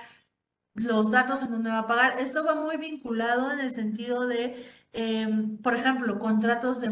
[0.74, 2.18] los datos en dónde va a pagar.
[2.20, 6.90] Esto va muy vinculado en el sentido de, em, por ejemplo, contratos de,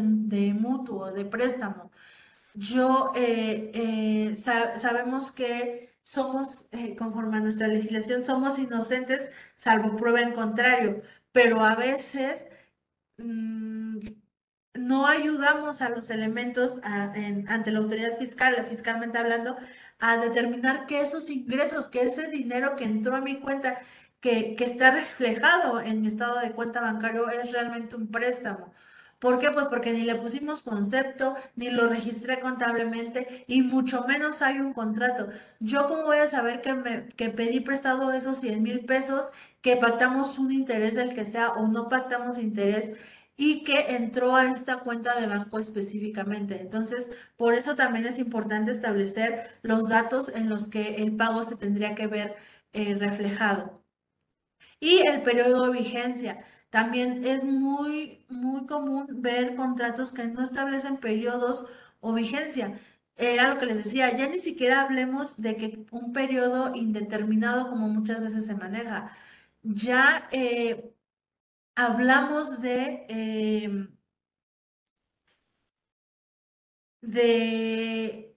[0.53, 1.91] mutuo, de préstamo.
[2.55, 9.95] Yo, eh, eh, sa- sabemos que somos, eh, conforme a nuestra legislación, somos inocentes salvo
[9.95, 12.45] prueba en contrario, pero a veces
[13.17, 13.99] mm,
[14.75, 19.57] no ayudamos a los elementos ante la autoridad fiscal, fiscalmente hablando,
[20.03, 23.79] a determinar que esos ingresos, que ese dinero que entró a mi cuenta,
[24.19, 28.73] que, que está reflejado en mi estado de cuenta bancario, es realmente un préstamo.
[29.19, 29.51] ¿Por qué?
[29.51, 34.73] Pues porque ni le pusimos concepto, ni lo registré contablemente, y mucho menos hay un
[34.73, 35.29] contrato.
[35.59, 39.29] ¿Yo cómo voy a saber que, me, que pedí prestado esos 100 mil pesos,
[39.61, 42.91] que pactamos un interés del que sea o no pactamos interés?
[43.35, 46.61] Y que entró a esta cuenta de banco específicamente.
[46.61, 51.55] Entonces, por eso también es importante establecer los datos en los que el pago se
[51.55, 52.35] tendría que ver
[52.73, 53.83] eh, reflejado.
[54.79, 56.43] Y el periodo de vigencia.
[56.69, 61.65] También es muy, muy común ver contratos que no establecen periodos
[61.99, 62.79] o vigencia.
[63.15, 67.87] Era lo que les decía, ya ni siquiera hablemos de que un periodo indeterminado como
[67.87, 69.11] muchas veces se maneja.
[69.63, 70.92] Ya eh,
[71.75, 73.87] hablamos de, em,
[77.01, 78.32] de,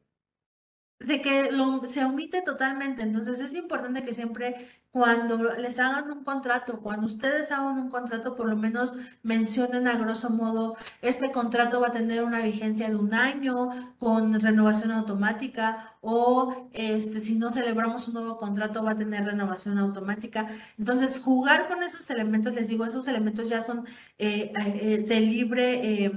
[1.07, 3.03] de que lo, se omite totalmente.
[3.03, 8.35] Entonces es importante que siempre cuando les hagan un contrato, cuando ustedes hagan un contrato,
[8.35, 12.97] por lo menos mencionen a grosso modo, este contrato va a tener una vigencia de
[12.97, 18.97] un año con renovación automática o este, si no celebramos un nuevo contrato va a
[18.97, 20.49] tener renovación automática.
[20.79, 23.87] Entonces jugar con esos elementos, les digo, esos elementos ya son
[24.19, 26.13] eh, eh, de libre, eh,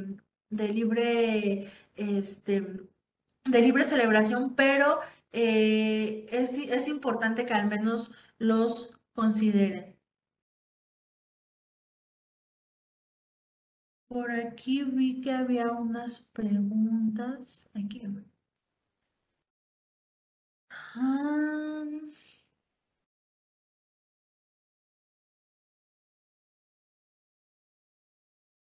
[0.49, 2.89] de libre, este
[3.51, 4.99] de libre celebración, pero
[5.31, 9.97] eh, es, es importante que al menos los consideren.
[14.07, 17.69] Por aquí vi que había unas preguntas.
[17.73, 18.01] Aquí.
[20.71, 21.83] Ah,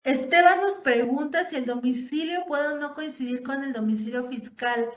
[0.06, 4.90] Esteban nos pregunta si el domicilio puede o no coincidir con el domicilio fiscal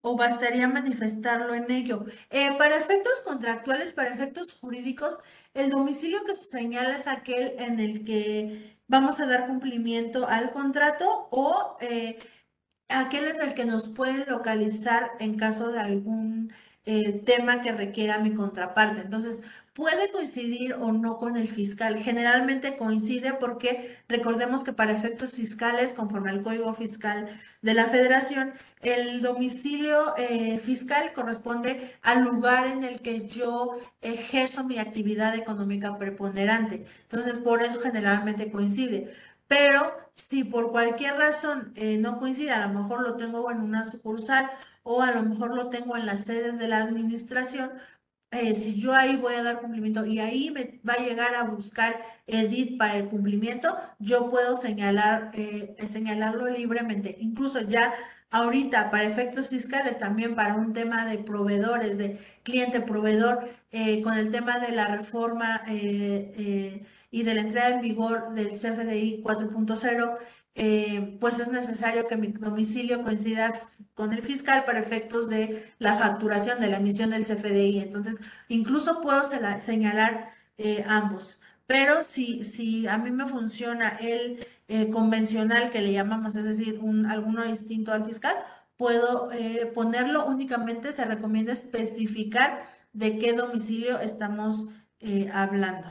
[0.00, 2.04] o bastaría manifestarlo en ello.
[2.30, 5.18] Eh, para efectos contractuales, para efectos jurídicos,
[5.54, 10.52] el domicilio que se señala es aquel en el que vamos a dar cumplimiento al
[10.52, 12.18] contrato o eh,
[12.88, 16.52] aquel en el que nos pueden localizar en caso de algún
[16.86, 19.00] eh, tema que requiera mi contraparte.
[19.02, 19.42] Entonces,
[19.74, 21.98] puede coincidir o no con el fiscal.
[21.98, 27.28] Generalmente coincide porque recordemos que para efectos fiscales, conforme al Código Fiscal
[27.60, 34.64] de la Federación, el domicilio eh, fiscal corresponde al lugar en el que yo ejerzo
[34.64, 36.84] mi actividad económica preponderante.
[37.02, 39.12] Entonces, por eso generalmente coincide.
[39.48, 43.84] Pero si por cualquier razón eh, no coincide, a lo mejor lo tengo en una
[43.84, 44.50] sucursal
[44.82, 47.72] o a lo mejor lo tengo en la sede de la administración,
[48.34, 51.44] eh, si yo ahí voy a dar cumplimiento y ahí me va a llegar a
[51.44, 57.16] buscar Edit para el cumplimiento, yo puedo señalar, eh, señalarlo libremente.
[57.20, 57.94] Incluso ya
[58.30, 64.30] ahorita para efectos fiscales, también para un tema de proveedores, de cliente-proveedor, eh, con el
[64.30, 70.18] tema de la reforma y de la entrada en vigor del CFDI 4.0,
[70.54, 73.52] eh, pues es necesario que mi domicilio coincida
[73.94, 77.80] con el fiscal para efectos de la facturación, de la emisión del CFDI.
[77.80, 78.16] Entonces,
[78.48, 79.22] incluso puedo
[79.60, 81.40] señalar eh, ambos.
[81.66, 86.78] Pero si, si a mí me funciona el eh, convencional que le llamamos, es decir,
[86.80, 88.36] un, alguno distinto al fiscal,
[88.76, 92.62] puedo eh, ponerlo únicamente, se recomienda especificar
[92.92, 94.66] de qué domicilio estamos
[95.00, 95.88] eh, hablando.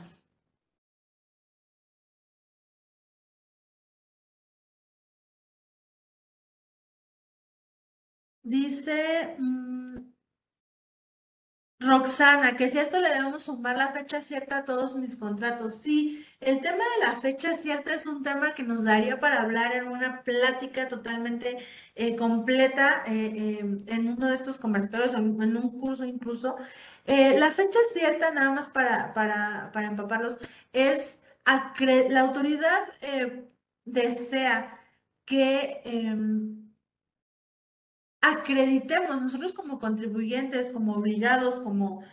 [8.43, 9.97] Dice mmm,
[11.79, 15.81] Roxana, que si a esto le debemos sumar la fecha cierta a todos mis contratos.
[15.81, 19.73] Sí, el tema de la fecha cierta es un tema que nos daría para hablar
[19.75, 21.57] en una plática totalmente
[21.95, 26.55] eh, completa eh, eh, en uno de estos conversatorios o en un curso incluso.
[27.05, 30.37] la fecha cierta, nada más para, para, para empaparlos,
[30.71, 31.17] es
[32.09, 33.45] la autoridad eh,
[33.85, 34.79] desea
[35.25, 36.62] que em,
[38.23, 42.03] acreditemos nosotros como contribuyentes, como obligados, como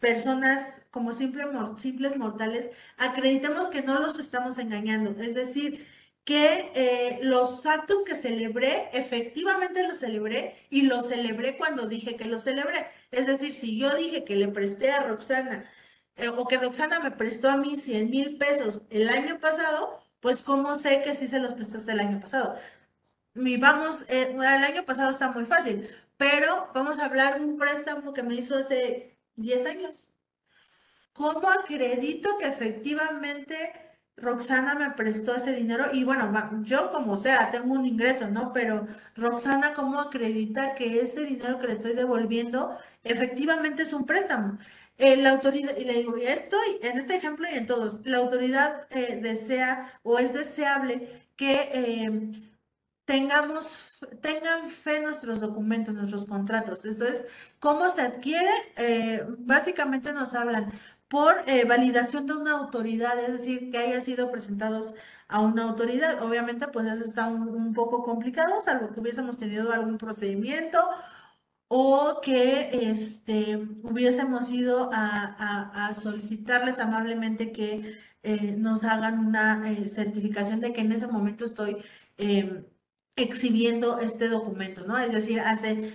[0.00, 5.12] personas, como simples mortales, acreditemos que no los estamos engañando.
[5.20, 5.86] Es decir,
[6.24, 12.24] que eh, los actos que celebré, efectivamente los celebré y los celebré cuando dije que
[12.26, 12.86] los celebré.
[13.10, 15.64] Es decir, si yo dije que le presté a Roxana
[16.16, 20.42] eh, o que Roxana me prestó a mí 100 mil pesos el año pasado, pues
[20.42, 22.56] ¿cómo sé que sí se los prestaste el año pasado?
[23.34, 27.58] Mi, vamos, eh, el año pasado está muy fácil, pero vamos a hablar de un
[27.58, 30.10] préstamo que me hizo hace 10 años.
[31.12, 33.72] ¿Cómo acredito que efectivamente
[34.16, 35.86] Roxana me prestó ese dinero?
[35.92, 36.32] Y bueno,
[36.64, 38.52] yo como sea, tengo un ingreso, ¿no?
[38.52, 44.58] Pero Roxana, ¿cómo acredita que ese dinero que le estoy devolviendo efectivamente es un préstamo?
[44.98, 49.18] Eh, la autoridad, y le digo, en este ejemplo y en todos, la autoridad eh,
[49.22, 51.70] desea o es deseable que
[53.10, 56.84] tengamos, tengan fe nuestros documentos, nuestros contratos.
[56.84, 57.26] Esto es,
[57.58, 58.50] ¿cómo se adquiere?
[59.38, 60.72] básicamente nos hablan
[61.08, 61.34] por
[61.66, 64.94] validación de una autoridad, es decir, que haya sido presentados
[65.26, 66.22] a una autoridad.
[66.22, 70.78] Obviamente, pues eso está un, poco complicado, salvo que hubiésemos tenido algún procedimiento
[71.68, 80.60] o que este, hubiésemos ido a, solicitarles amablemente que eh, nos hagan una eh, certificación
[80.60, 81.76] de que en ese momento estoy
[82.18, 82.64] em,
[83.16, 84.98] exhibiendo este documento, ¿no?
[84.98, 85.92] Es decir, hace,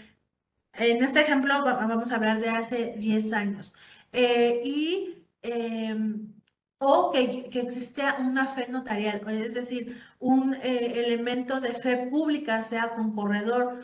[0.73, 3.73] en este ejemplo vamos a hablar de hace 10 años.
[4.11, 6.33] Eh, y, em,
[6.79, 12.93] o que, que exista una fe notarial, es decir, un elemento de fe pública, sea
[12.95, 13.83] con corredor,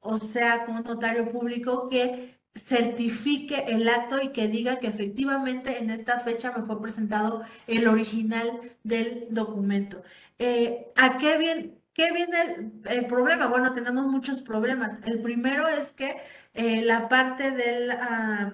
[0.00, 5.90] o sea, con notario público que certifique el acto y que diga que efectivamente en
[5.90, 10.02] esta fecha me fue presentado el original del documento.
[10.38, 13.46] Eh, ¿A qué viene, qué viene el, problema?
[13.46, 15.00] Bueno, tenemos muchos problemas.
[15.06, 16.20] El primero es que
[16.54, 18.52] eh, la parte del, ah,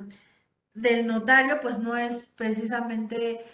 [0.75, 3.45] del notario pues no es precisamente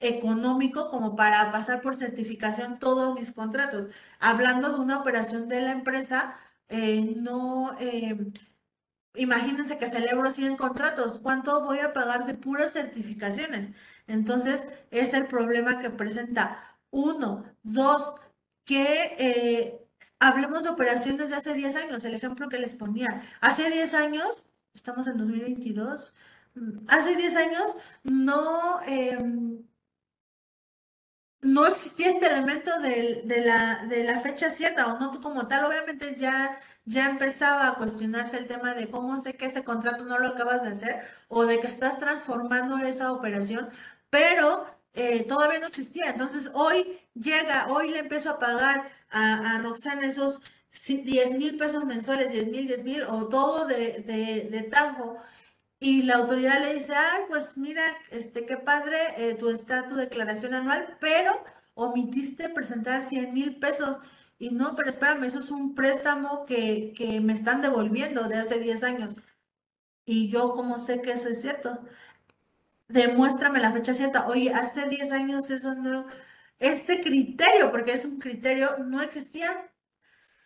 [0.00, 3.88] económico como para pasar por certificación todos mis contratos.
[4.20, 6.34] Hablando de una operación de la empresa,
[6.68, 8.16] eh, no, eh,
[9.14, 13.72] imagínense que celebro 100 contratos, ¿cuánto voy a pagar de puras certificaciones?
[14.06, 16.58] Entonces, es el problema que presenta.
[16.90, 18.14] Uno, dos,
[18.68, 19.80] que eh,
[20.20, 23.22] hablemos de operaciones de hace 10 años, el ejemplo que les ponía.
[23.40, 24.44] Hace 10 años,
[24.74, 26.12] estamos en 2022,
[26.54, 29.64] mm, hace 10 años no em,
[31.40, 35.64] no existía este elemento de, la, de la fecha cierta o no como tal.
[35.64, 40.18] Obviamente ya, ya empezaba a cuestionarse el tema de cómo sé que ese contrato no
[40.18, 43.68] lo acabas de hacer o de que estás transformando esa operación,
[44.10, 44.66] pero
[44.98, 46.10] eh, todavía no existía.
[46.10, 50.40] Entonces hoy llega, hoy le empiezo a pagar a, Roxana esos
[50.86, 55.18] 10 mil pesos mensuales, 10 mil, 10 mil o todo de, de, de tango
[55.80, 59.94] y la autoridad le dice, ay, pues mira, este, qué padre, eh, tu está tu
[59.94, 61.32] declaración anual, pero
[61.74, 64.00] omitiste presentar 100 mil pesos.
[64.38, 68.58] Y no, pero espérame, eso es un préstamo que, que me están devolviendo de hace
[68.58, 69.14] 10 años.
[70.04, 71.78] Y yo, ¿cómo sé que eso es cierto?
[72.88, 74.26] Demuéstrame la fecha cierta.
[74.26, 76.06] Oye, hace 10 años eso no,
[76.58, 79.70] ese criterio, porque es un criterio, no existía.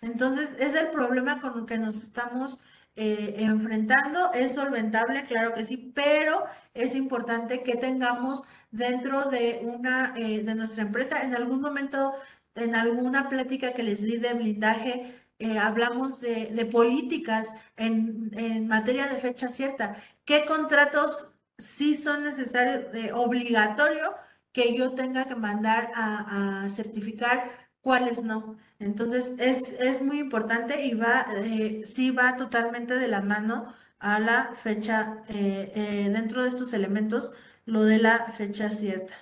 [0.01, 2.59] Entonces, es el problema con el que nos estamos
[2.97, 4.33] eh, enfrentando.
[4.35, 10.55] Es solventable, claro que sí, pero es importante que tengamos dentro de una eh, de
[10.55, 12.13] nuestra empresa, en algún momento,
[12.55, 19.17] en alguna plática que les di de blindaje, eh, hablamos de, políticas en, materia de
[19.21, 19.97] fecha cierta.
[20.25, 24.15] ¿Qué contratos sí son necesarios, obligatorio
[24.53, 27.51] que yo tenga que mandar a, certificar
[27.81, 28.57] cuáles no.
[28.79, 34.55] Entonces, es, muy importante y va, eh, sí va totalmente de la mano a la
[34.63, 37.33] fecha, eh, eh, dentro de estos elementos,
[37.65, 39.15] lo de la fecha cierta.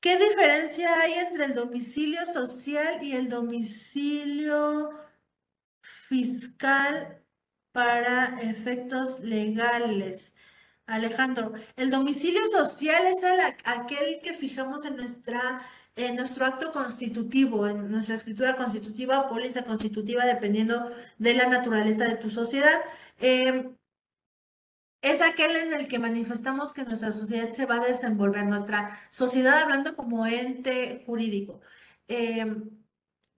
[0.00, 4.90] ¿Qué diferencia hay entre el domicilio social y el domicilio
[6.10, 7.22] fiscal
[7.72, 10.34] para efectos legales.
[10.86, 13.22] Alejandro, el domicilio social es
[13.64, 15.62] aquel que fijamos en, nuestra,
[15.94, 22.06] en nuestro acto constitutivo, en nuestra escritura constitutiva o póliza constitutiva, dependiendo de la naturaleza
[22.06, 22.80] de tu sociedad.
[23.18, 23.76] Em,
[25.02, 29.62] es aquel en el que manifestamos que nuestra sociedad se va a desenvolver, nuestra sociedad
[29.62, 31.60] hablando como ente jurídico.
[32.08, 32.70] Em,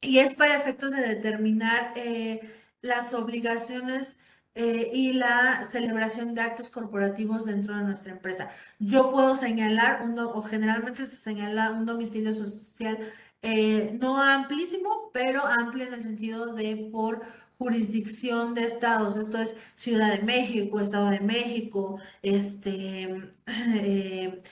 [0.01, 2.41] y es para efectos de determinar eh,
[2.83, 4.17] las obligaciones
[4.55, 8.51] eh, y la celebración de actos corporativos dentro de nuestra empresa.
[8.79, 12.99] Yo puedo señalar, un o generalmente se señala un domicilio social
[13.43, 17.23] eh, no amplísimo, pero amplio en el sentido de por
[17.63, 24.43] jurisdicción de estados, esto es Ciudad de México, Estado de México, este, eh,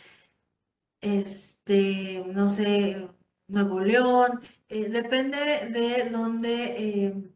[1.00, 3.08] este, no sé,
[3.48, 5.38] Nuevo León, depende
[5.70, 7.30] de dónde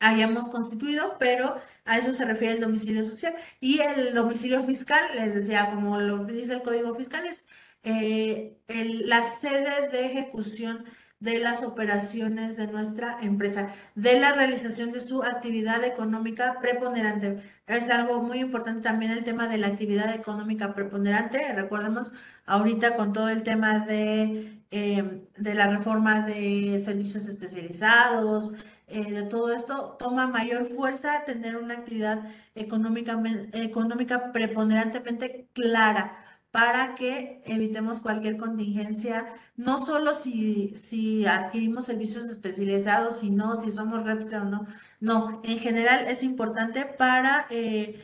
[0.00, 3.34] hayamos constituido, pero a eso se refiere el domicilio social.
[3.60, 7.46] Y el domicilio fiscal, les decía, como lo dice el Código Fiscal, es
[7.82, 8.58] eh,
[9.04, 10.84] la sede de ejecución
[11.20, 17.38] de las operaciones de nuestra empresa, de la realización de su actividad económica preponderante.
[17.66, 21.52] Es algo muy importante también el tema de la actividad económica preponderante.
[21.54, 22.12] Recordemos
[22.44, 28.52] ahorita con todo el tema de, eh, de la reforma de servicios especializados,
[28.88, 32.22] eh, de todo esto, toma mayor fuerza tener una actividad
[32.54, 33.20] económica,
[33.52, 36.25] económica preponderantemente clara
[36.56, 39.26] para que evitemos cualquier contingencia,
[39.56, 44.66] no solo si, si adquirimos servicios especializados, sino si somos reps o no,
[44.98, 48.02] no, en general es importante para, eh,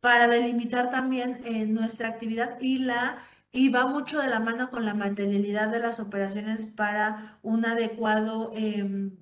[0.00, 4.84] para delimitar también eh, nuestra actividad y la y va mucho de la mano con
[4.84, 9.16] la materialidad de las operaciones para un adecuado em,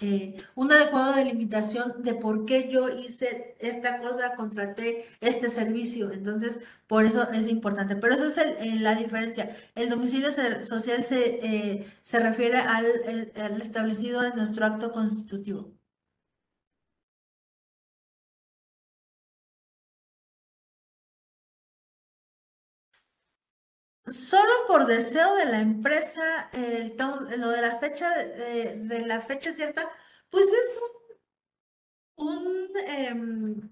[0.00, 6.12] eh, un adecuado delimitación de por qué yo hice esta cosa, contraté este servicio.
[6.12, 7.96] Entonces, por eso es importante.
[7.96, 9.56] Pero esa es eh, la diferencia.
[9.74, 10.30] El domicilio
[10.64, 12.86] social se, eh, se refiere al,
[13.36, 15.77] al establecido en nuestro acto constitutivo.
[24.10, 26.50] Solo por deseo de la empresa,
[27.38, 29.88] lo de la fecha, de, la fecha cierta,
[30.30, 30.80] pues es
[32.16, 33.68] un, em,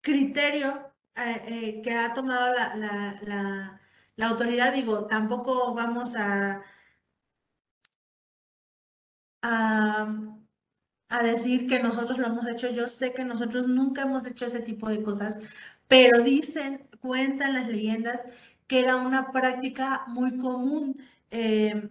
[0.00, 3.80] criterio eh, eh, que ha tomado la,
[4.20, 4.72] autoridad.
[4.72, 6.62] Digo, tampoco vamos a,
[9.42, 12.70] a decir que nosotros lo hemos hecho.
[12.70, 15.38] Yo sé que nosotros nunca hemos hecho ese tipo de cosas,
[15.88, 18.24] pero dicen, cuentan las leyendas
[18.68, 21.88] que era una práctica muy común eh,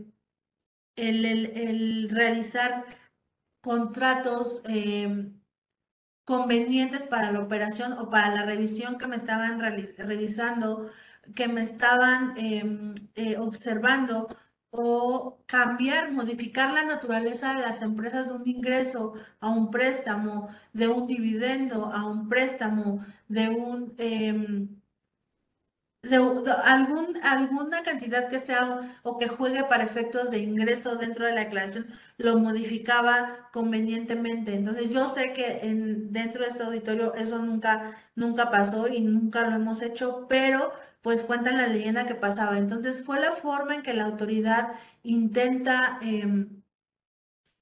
[0.96, 2.86] el, realizar
[3.62, 5.32] contratos eh,
[6.24, 10.90] convenientes para la operación o para la revisión que me estaban revisando,
[11.36, 14.28] que me estaban em, eh, observando
[14.70, 20.88] o cambiar, modificar la naturaleza de las empresas de un ingreso a un préstamo, de
[20.88, 23.96] un dividendo a un préstamo, de un...
[26.16, 31.88] Alguna cantidad que sea o que juegue para efectos de ingreso dentro de la declaración
[32.18, 34.54] lo modificaba convenientemente.
[34.54, 39.48] Entonces yo sé que en, dentro de este auditorio eso nunca, nunca pasó y nunca
[39.48, 42.58] lo hemos hecho, pero pues cuentan la leyenda que pasaba.
[42.58, 46.62] Entonces fue la forma en que la autoridad intenta em,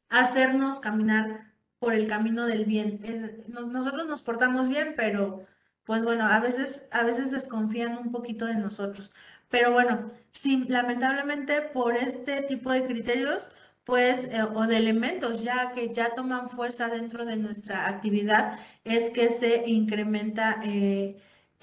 [0.09, 2.99] hacernos caminar por el camino del bien.
[3.47, 5.45] nosotros nos portamos bien, pero
[5.85, 9.13] pues bueno, a veces, a veces desconfían un poquito de nosotros.
[9.49, 13.51] Pero bueno, sí, lamentablemente por este tipo de criterios,
[13.83, 19.11] pues, eh, o de elementos ya que ya toman fuerza dentro de nuestra actividad, es
[19.11, 21.17] que se incrementa eh,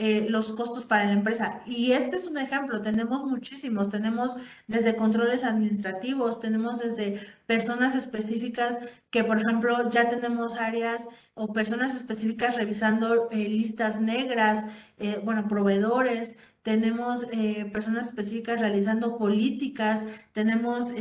[0.04, 1.62] eh, los costos para la empresa.
[1.64, 4.36] Y este es un ejemplo, tenemos muchísimos, tenemos
[4.66, 8.80] desde controles administrativos, tenemos desde personas específicas
[9.10, 14.64] que, por ejemplo, ya tenemos áreas o personas específicas revisando eh, listas negras,
[14.98, 17.26] eh, bueno, proveedores, tenemos
[17.72, 20.92] personas específicas realizando políticas, tenemos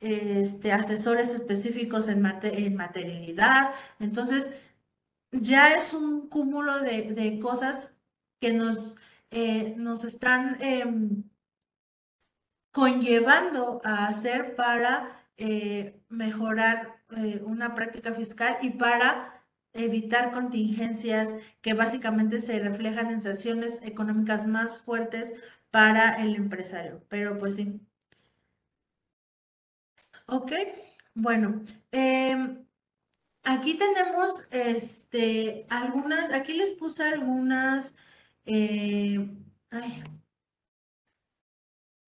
[0.00, 3.72] este, asesores específicos en, en materialidad.
[4.00, 4.46] Entonces,
[5.32, 7.91] ya es un cúmulo de, de cosas
[8.42, 8.96] que nos,
[9.30, 11.22] eh, nos están em,
[12.72, 21.28] conllevando a hacer para eh, mejorar eh, una práctica fiscal y para evitar contingencias
[21.60, 25.32] que básicamente se reflejan en sanciones económicas más fuertes
[25.70, 27.04] para el empresario.
[27.08, 27.80] Pero pues sí.
[30.26, 30.52] Ok,
[31.14, 31.62] bueno.
[31.92, 32.66] Em,
[33.44, 37.94] aquí tenemos este, algunas, aquí les puse algunas
[38.46, 39.18] eh,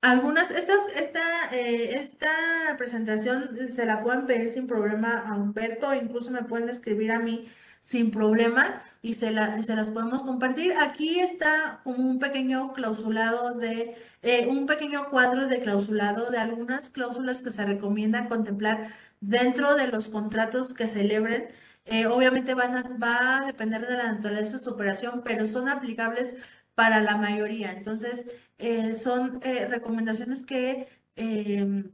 [0.03, 1.22] algunas, estas, esta,
[1.53, 2.28] eh, esta
[2.76, 7.49] presentación se la pueden pedir sin problema a Humberto, incluso me pueden escribir a mí
[7.80, 10.74] sin problema y se, la, se las podemos compartir.
[10.80, 17.43] Aquí está un pequeño clausulado de, eh, un pequeño cuadro de clausulado de algunas cláusulas
[17.43, 18.89] que se recomiendan contemplar
[19.20, 21.49] dentro de los contratos que celebren.
[21.87, 25.68] Eh, obviamente van a, va a depender de la naturaleza de su operación, pero son
[25.68, 26.35] aplicables
[26.74, 27.72] para la mayoría.
[27.72, 28.26] Entonces,
[28.59, 31.91] eh, son eh, recomendaciones que, em,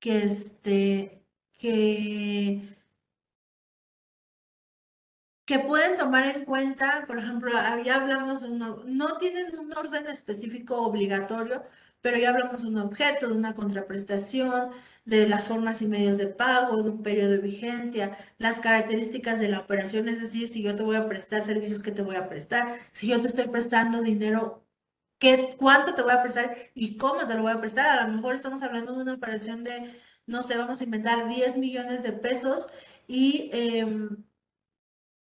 [0.00, 2.76] que, este, que,
[5.44, 11.62] que pueden tomar en cuenta, por ejemplo, hablamos no tienen un orden específico obligatorio,
[12.00, 14.70] pero ya hablamos de un objeto, de una contraprestación,
[15.08, 19.48] de las formas y medios de pago, de un periodo de vigencia, las características de
[19.48, 22.28] la operación, es decir, si yo te voy a prestar servicios, ¿qué te voy a
[22.28, 22.78] prestar?
[22.90, 24.66] Si yo te estoy prestando dinero,
[25.18, 27.86] ¿qué, ¿cuánto te voy a prestar y cómo te lo voy a prestar?
[27.98, 29.94] A lo mejor estamos hablando de una operación de,
[30.26, 32.68] no sé, vamos a inventar 10 millones de pesos
[33.06, 34.24] y em,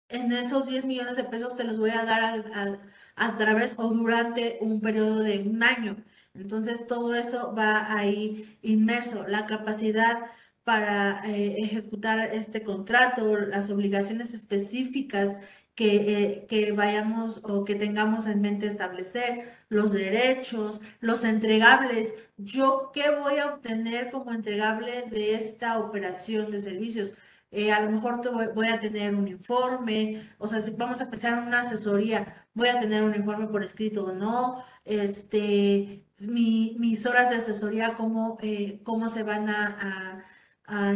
[0.09, 2.79] en esos 10 millones de pesos te los voy a dar
[3.15, 5.97] a través o durante un periodo de un año.
[6.35, 9.27] Entonces, todo eso va ahí inmerso.
[9.27, 10.25] La capacidad
[10.63, 15.37] para eh, ejecutar este contrato, las obligaciones específicas
[15.75, 22.13] que, eh, que, vayamos o que tengamos en mente establecer, los derechos, los entregables.
[22.37, 27.13] ¿Yo qué voy a obtener como entregable de esta operación de servicios?
[27.57, 28.21] Eh, a lo mejor
[28.53, 32.79] voy, a tener un informe, o sea, si vamos a empezar una asesoría, voy a
[32.81, 39.07] tener un informe por escrito o no, este, mis horas de asesoría, cómo, eh, cómo
[39.07, 40.25] se van a,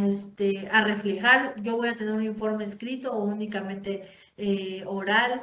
[0.06, 1.56] este, a reflejar.
[1.62, 5.42] Yo voy a tener un informe escrito o únicamente eh, oral,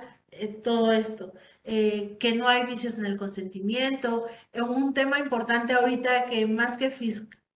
[0.63, 1.33] todo esto.
[1.65, 4.27] que no hay vicios en el consentimiento.
[4.55, 6.91] un tema importante ahorita que más que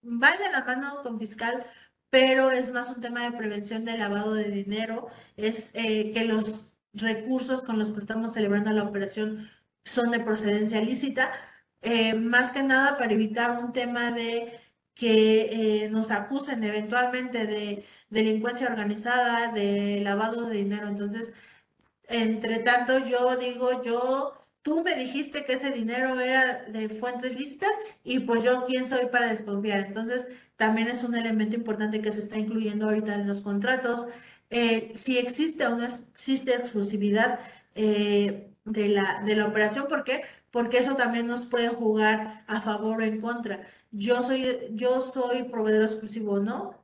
[0.03, 1.65] va de la mano con fiscal,
[2.11, 7.63] pero es más un tema de prevención de lavado de dinero, es que los recursos
[7.63, 9.49] con los que estamos celebrando la operación
[9.85, 11.33] son de procedencia lícita,
[11.83, 14.59] eh, más que nada para evitar un tema de
[14.95, 20.89] que eh, nos acusen eventualmente de delincuencia organizada, de lavado de dinero.
[20.89, 21.33] Entonces,
[22.09, 27.71] entre tanto, yo digo, yo, tú me dijiste que ese dinero era de fuentes lícitas
[28.05, 29.81] y pues yo, ¿quién soy para desconfiar?
[29.81, 30.27] Entonces,
[30.61, 34.07] también es un elemento importante que se está incluyendo ahorita en los contratos.
[34.51, 37.41] Eh, si existe o no existe exclusividad
[37.75, 40.23] de, la, de la operación, ¿por qué?
[40.51, 43.67] porque eso también nos puede jugar a favor o en contra.
[43.91, 46.75] Yo soy, yo soy proveedor exclusivo, ¿no?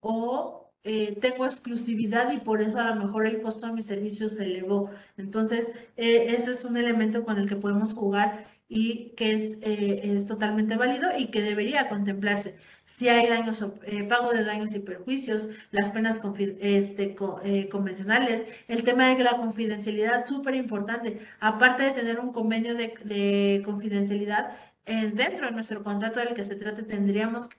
[0.00, 4.36] O eh, tengo exclusividad y por eso a lo mejor el costo de mis servicios
[4.36, 4.90] se elevó.
[5.16, 10.00] Entonces, eh, eso es un elemento con el que podemos jugar y que es, eh,
[10.04, 12.56] es totalmente válido y que debería contemplarse.
[12.84, 16.20] Si hay daños, eh, pago de daños y perjuicios, las penas
[16.60, 21.20] este, eh, convencionales, el tema de la confidencialidad, súper importante.
[21.40, 24.56] Aparte de tener un convenio de confidencialidad,
[24.88, 27.58] dentro de nuestro contrato del que se trate, tendríamos que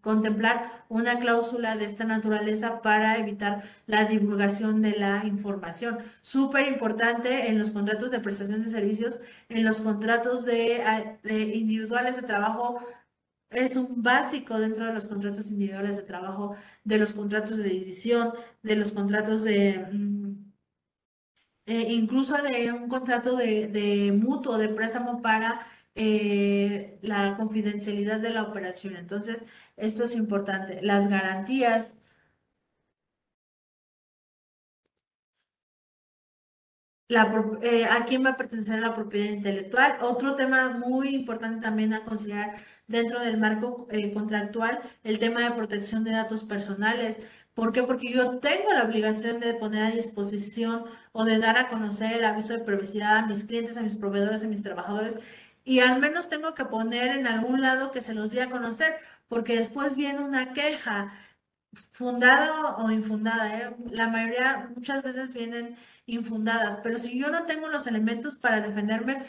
[0.00, 5.98] contemplar una cláusula de esta naturaleza para evitar la divulgación de la información.
[6.22, 9.20] Súper importante en los contratos de prestación de servicios,
[9.50, 10.82] en los contratos de,
[11.54, 12.80] individuales de trabajo,
[13.50, 18.32] es un básico dentro de los contratos individuales de trabajo, de los contratos de edición,
[18.62, 19.86] de los contratos de...
[19.92, 20.48] Mm,
[21.66, 25.60] eh, incluso de un contrato de, de mutuo, de préstamo para
[25.98, 28.96] eh, la confidencialidad de la operación.
[28.96, 29.44] Entonces,
[29.76, 30.80] esto es importante.
[30.82, 31.94] Las garantías.
[37.62, 39.96] Eh, ¿A quién va a pertenecer la propiedad intelectual?
[40.02, 45.52] Otro tema muy importante también a considerar dentro del marco eh, contractual, el tema de
[45.52, 47.18] protección de datos personales.
[47.54, 47.82] ¿Por qué?
[47.82, 52.24] Porque yo tengo la obligación de poner a disposición o de dar a conocer el
[52.24, 55.18] aviso de privacidad a mis clientes, a mis proveedores, a mis trabajadores
[55.68, 58.90] y al menos tengo que poner en algún lado que se los dé a conocer,
[59.28, 61.12] porque después viene una queja
[61.92, 63.58] fundada o infundada.
[63.58, 63.76] ¿eh?
[63.90, 69.22] La mayoría muchas veces vienen infundadas, pero si yo no tengo los elementos para defenderme,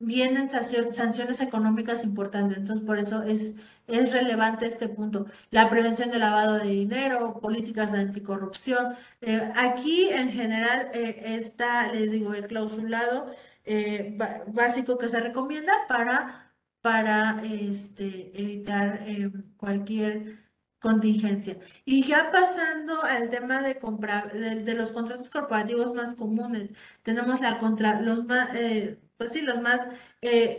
[0.00, 2.58] vienen sanciones económicas importantes.
[2.58, 3.54] Entonces, por eso es,
[3.86, 5.26] es relevante este punto.
[5.50, 8.96] La prevención del lavado de dinero, políticas de anticorrupción.
[9.20, 13.32] Eh, aquí, en general, eh, está, les digo, el clausulado
[13.64, 14.16] eh,
[14.48, 20.38] básico que se recomienda para, para este, evitar eh, cualquier
[20.80, 21.58] contingencia.
[21.84, 26.70] Y ya pasando al tema de, compra, de, los contratos corporativos más comunes,
[27.02, 28.22] tenemos la contra, los,
[28.54, 29.88] eh, pues sí, los más,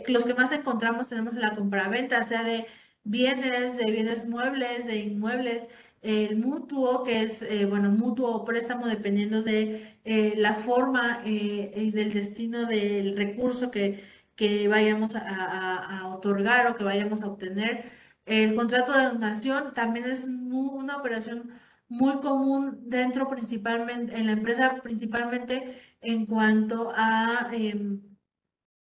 [0.08, 2.66] los que más encontramos tenemos en la compraventa, sea de
[3.04, 5.68] bienes, de bienes muebles, de inmuebles,
[6.04, 11.90] el mutuo, que es, eh, bueno, mutuo o préstamo dependiendo de eh, la forma y
[11.92, 14.04] del destino del recurso que,
[14.36, 17.90] que vayamos a, otorgar o que vayamos a obtener.
[18.26, 21.52] El contrato de donación también es una operación
[21.88, 28.02] muy común dentro principalmente, en la empresa principalmente en cuanto a, em,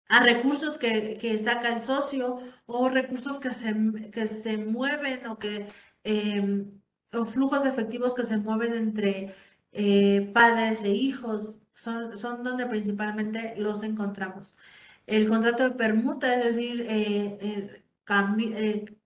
[0.09, 3.75] a recursos que, saca el socio o recursos que se,
[4.11, 5.67] que se mueven o que
[6.05, 6.81] em,
[7.17, 9.35] o flujos efectivos que se mueven entre
[9.73, 14.57] eh, padres e hijos son, son donde principalmente los encontramos.
[15.07, 18.97] El contrato de permuta, es decir, eh, eh,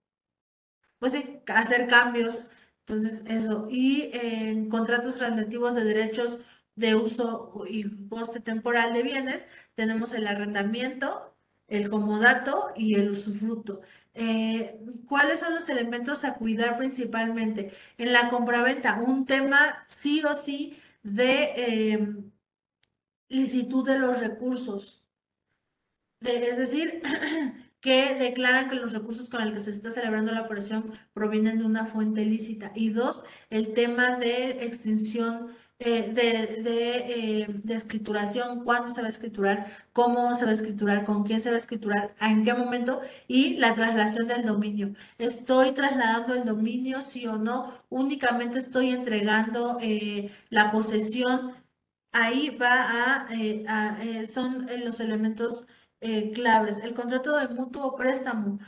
[0.99, 1.17] pues
[1.49, 2.47] hacer cambios
[2.89, 3.67] entonces, eso.
[3.71, 6.39] Y en contratos relativos de derechos
[6.75, 11.37] de uso y goce temporal de bienes, tenemos el arrendamiento,
[11.69, 13.81] el comodato y el usufructo.
[14.21, 17.71] Eh, ¿Cuáles son los elementos a cuidar principalmente?
[17.99, 22.33] En la compraventa, un tema sí o sí de em,
[23.29, 25.05] licitud de los recursos.
[26.21, 27.01] es decir,
[27.81, 31.65] que declaran que los recursos con los que se está celebrando la operación provienen de
[31.65, 32.73] una fuente lícita.
[32.75, 39.07] Y dos, el tema de extinción eh, de, de, eh, de, escrituración, cuándo se va
[39.07, 42.53] a escriturar, cómo se va a escriturar, con quién se va a escriturar, en qué
[42.55, 44.95] momento, y la traslación del dominio.
[45.19, 47.73] ¿Estoy trasladando el dominio, sí o no?
[47.91, 51.53] Únicamente estoy entregando eh, la posesión.
[52.13, 53.29] Ahí va a,
[53.69, 55.67] a son los elementos
[56.01, 56.79] eh, claves.
[56.79, 58.59] El contrato de mutuo préstamo.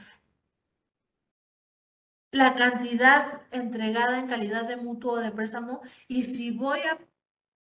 [2.33, 6.99] La cantidad entregada en calidad de mutuo de préstamo y si voy a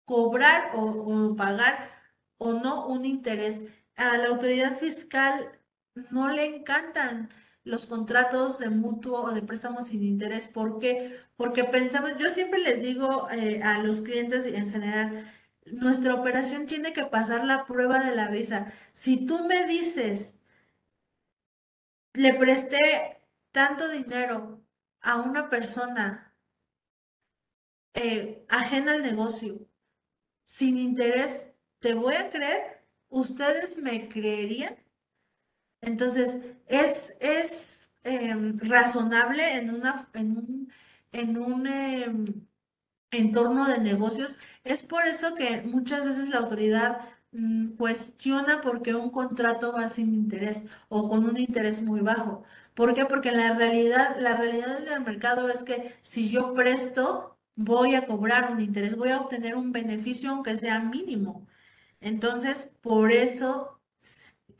[0.05, 1.89] cobrar o, pagar
[2.37, 3.61] o no un interés.
[3.95, 5.59] A la autoridad fiscal
[6.11, 7.29] no le encantan
[7.63, 10.47] los contratos de mutuo o de préstamo sin interés.
[10.47, 11.19] ¿Por qué?
[11.37, 15.31] Porque pensamos, yo siempre les digo eh, a los clientes en general,
[15.65, 18.71] nuestra operación tiene que pasar la prueba de la visa.
[18.93, 20.35] Si tú me dices,
[22.13, 23.14] le presté
[23.55, 24.61] tanto dinero
[24.99, 26.35] a una persona
[27.93, 29.65] eh, ajena al negocio,
[30.43, 31.47] sin interés,
[31.79, 32.85] ¿te voy a creer?
[33.07, 34.75] ¿Ustedes me creerían?
[35.79, 40.73] Entonces, es, es em, razonable en, una, en un,
[41.13, 42.25] en un em,
[43.11, 44.35] entorno de negocios.
[44.65, 46.99] Es por eso que muchas veces la autoridad
[47.31, 52.43] mm, cuestiona por qué un contrato va sin interés o con un interés muy bajo.
[52.75, 53.05] ¿Por qué?
[53.05, 58.51] Porque la realidad, la realidad del mercado es que si yo presto, voy a cobrar
[58.51, 61.47] un interés, voy a obtener un beneficio aunque sea mínimo.
[62.01, 63.81] Entonces, por eso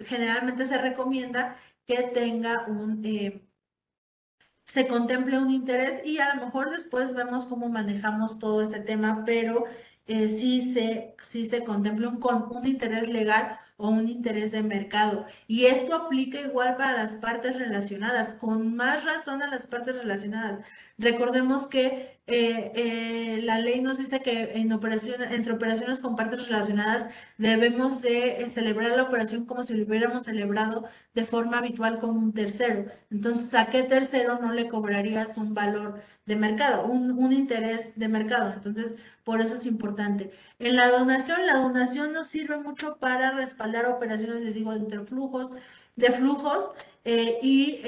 [0.02, 3.48] generalmente se recomienda que tenga un, eh,
[4.64, 9.24] se contemple un interés y a lo mejor después vemos cómo manejamos todo ese tema,
[9.26, 9.64] pero
[10.08, 12.20] eh, sí, se, sí se contempla un,
[12.52, 15.26] un interés legal o un interés de mercado.
[15.48, 20.62] Y esto aplica igual para las partes relacionadas, con más razón a las partes relacionadas.
[20.98, 26.48] Recordemos que eh, eh, la ley nos dice que en operaciones, entre operaciones con partes
[26.48, 32.00] relacionadas debemos de eh, celebrar la operación como si lo hubiéramos celebrado de forma habitual
[32.00, 32.86] con un tercero.
[33.12, 38.08] Entonces, ¿a qué tercero no le cobrarías un valor de mercado, un, un interés de
[38.08, 38.54] mercado?
[38.54, 40.32] Entonces, por eso es importante.
[40.60, 45.50] En la donación, la donación nos sirve mucho para respaldar operaciones, les digo, entre flujos,
[45.96, 46.72] de flujos,
[47.42, 47.82] y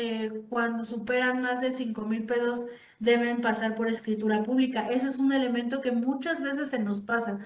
[0.49, 2.65] cuando superan más de 5 mil pesos
[2.99, 4.89] deben pasar por escritura pública.
[4.89, 7.39] Ese es un elemento que muchas veces se nos pasa.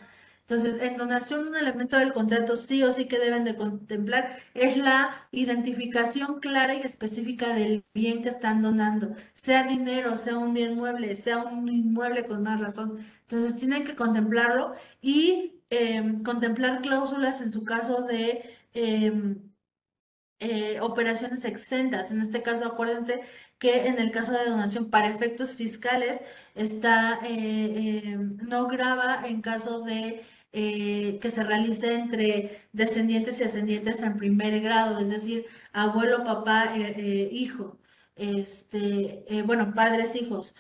[0.52, 4.76] Entonces, en donación, un elemento del contrato sí o sí que deben de contemplar es
[4.76, 10.76] la identificación clara y específica del bien que están donando, sea dinero, sea un bien
[10.76, 12.98] mueble, sea un inmueble con más razón.
[13.22, 18.44] Entonces, tienen que contemplarlo y em, contemplar cláusulas en su caso de...
[18.74, 19.52] Em,
[20.40, 22.10] eh, operaciones exentas.
[22.12, 23.22] En este caso, acuérdense
[23.60, 26.20] que en el caso de donación para efectos fiscales
[26.56, 34.02] está eh, eh, no graba en caso de que se realice entre descendientes y ascendientes
[34.04, 36.74] en primer grado, es decir, abuelo, papá,
[37.32, 37.80] hijo,
[38.16, 40.56] este, bueno, padres, hijos.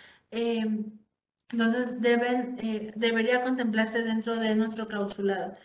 [1.51, 2.55] entonces deben,
[2.95, 5.55] debería contemplarse dentro de nuestro clausulado.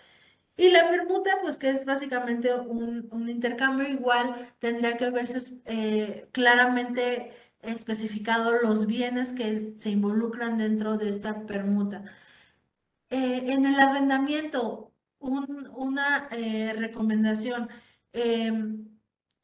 [0.57, 7.33] Y la permuta, pues que es básicamente un, intercambio igual, tendría que verse eh, claramente
[7.62, 12.05] especificado los bienes que se involucran dentro de esta permuta.
[13.11, 17.69] Eh, en el arrendamiento, una eh, recomendación,
[18.13, 18.89] em,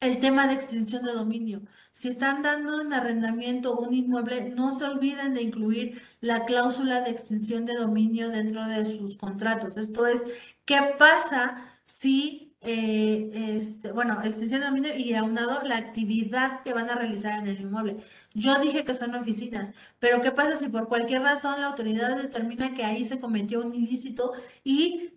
[0.01, 1.61] el tema de extinción de dominio.
[1.91, 7.11] Si están dando en arrendamiento un inmueble, no se olviden de incluir la cláusula de
[7.11, 9.77] extinción de dominio dentro de sus contratos.
[9.77, 10.21] Esto es,
[10.65, 16.89] ¿qué pasa si, eh, este, bueno, extinción de dominio y aunado la actividad que van
[16.89, 17.97] a realizar en el inmueble?
[18.33, 22.73] Yo dije que son oficinas, pero ¿qué pasa si por cualquier razón la autoridad determina
[22.73, 24.33] que ahí se cometió un ilícito
[24.63, 25.13] y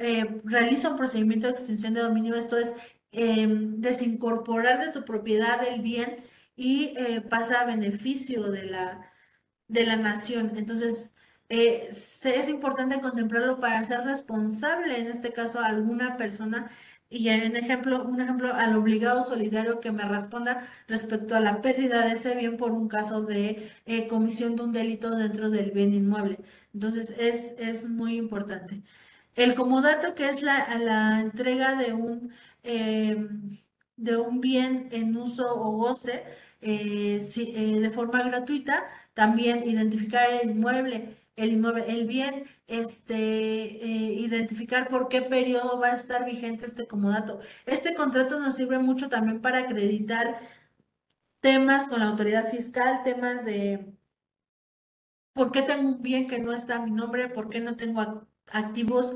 [0.00, 2.34] eh, realiza un procedimiento de extinción de dominio?
[2.34, 2.72] Esto es,
[3.16, 6.16] Em, desincorporar de tu propiedad el bien
[6.56, 9.08] y eh, pasa a beneficio de la,
[9.68, 10.52] de la nación.
[10.56, 11.13] Entonces,
[11.48, 16.70] eh, es importante contemplarlo para ser responsable, en este caso, a alguna persona
[17.10, 22.04] y en ejemplo, un ejemplo al obligado solidario que me responda respecto a la pérdida
[22.06, 25.94] de ese bien por un caso de eh, comisión de un delito dentro del bien
[25.94, 26.40] inmueble.
[26.72, 28.82] Entonces, es, es muy importante.
[29.36, 32.32] El comodato, que es la, la entrega de un
[32.64, 33.58] Em,
[33.96, 36.24] de un bien en uso o goce
[36.62, 44.12] eh, eh, de forma gratuita, también identificar el inmueble, el inmueble, el bien, este, eh,
[44.14, 47.40] identificar por qué periodo va a estar vigente este comodato.
[47.66, 50.40] Este contrato nos sirve mucho también para acreditar
[51.40, 53.94] temas con la autoridad fiscal, temas de
[55.32, 58.26] por qué tengo un bien que no está a mi nombre, por qué no tengo
[58.52, 59.14] activos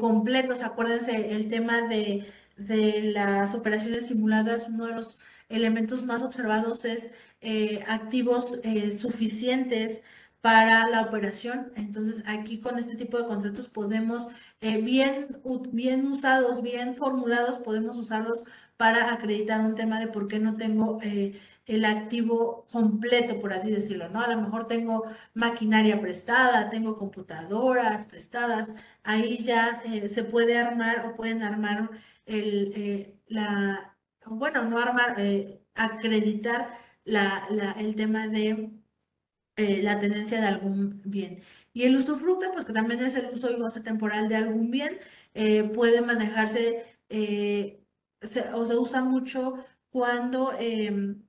[0.00, 0.62] completos.
[0.62, 2.26] Acuérdense el tema de
[2.60, 10.02] de las operaciones simuladas, uno de los elementos más observados es eh, activos eh, suficientes
[10.40, 11.72] para la operación.
[11.76, 14.28] Entonces, aquí con este tipo de contratos podemos,
[14.60, 15.28] eh, bien,
[15.72, 18.44] bien usados, bien formulados, podemos usarlos
[18.76, 20.98] para acreditar un tema de por qué no tengo
[21.66, 24.20] el activo completo, por así decirlo, ¿no?
[24.22, 28.70] A lo mejor tengo maquinaria prestada, tengo computadoras prestadas,
[29.04, 31.90] ahí ya se puede armar o pueden armar
[32.26, 36.70] el, eh, la, bueno, no armar, eh, acreditar
[37.04, 37.46] la,
[37.78, 38.70] el tema de
[39.60, 41.40] eh, la tenencia de algún bien.
[41.72, 44.98] Y el usufructo, pues que también es el uso y goce temporal de algún bien,
[45.74, 46.84] puede manejarse
[48.54, 49.54] o se usa mucho
[49.90, 51.22] cuando em,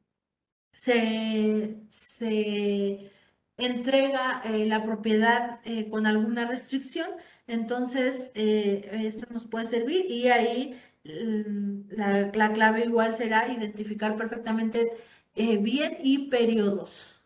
[0.73, 3.11] se, se
[3.57, 5.59] entrega la propiedad
[5.91, 7.09] con alguna restricción,
[7.47, 14.91] entonces esto nos puede servir y ahí Mm, la, clave igual será identificar perfectamente
[15.35, 17.20] eh, bien y periodos.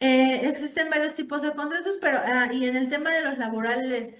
[0.00, 4.14] Eh, existen varios tipos de contratos, pero ah, y en el tema de los laborales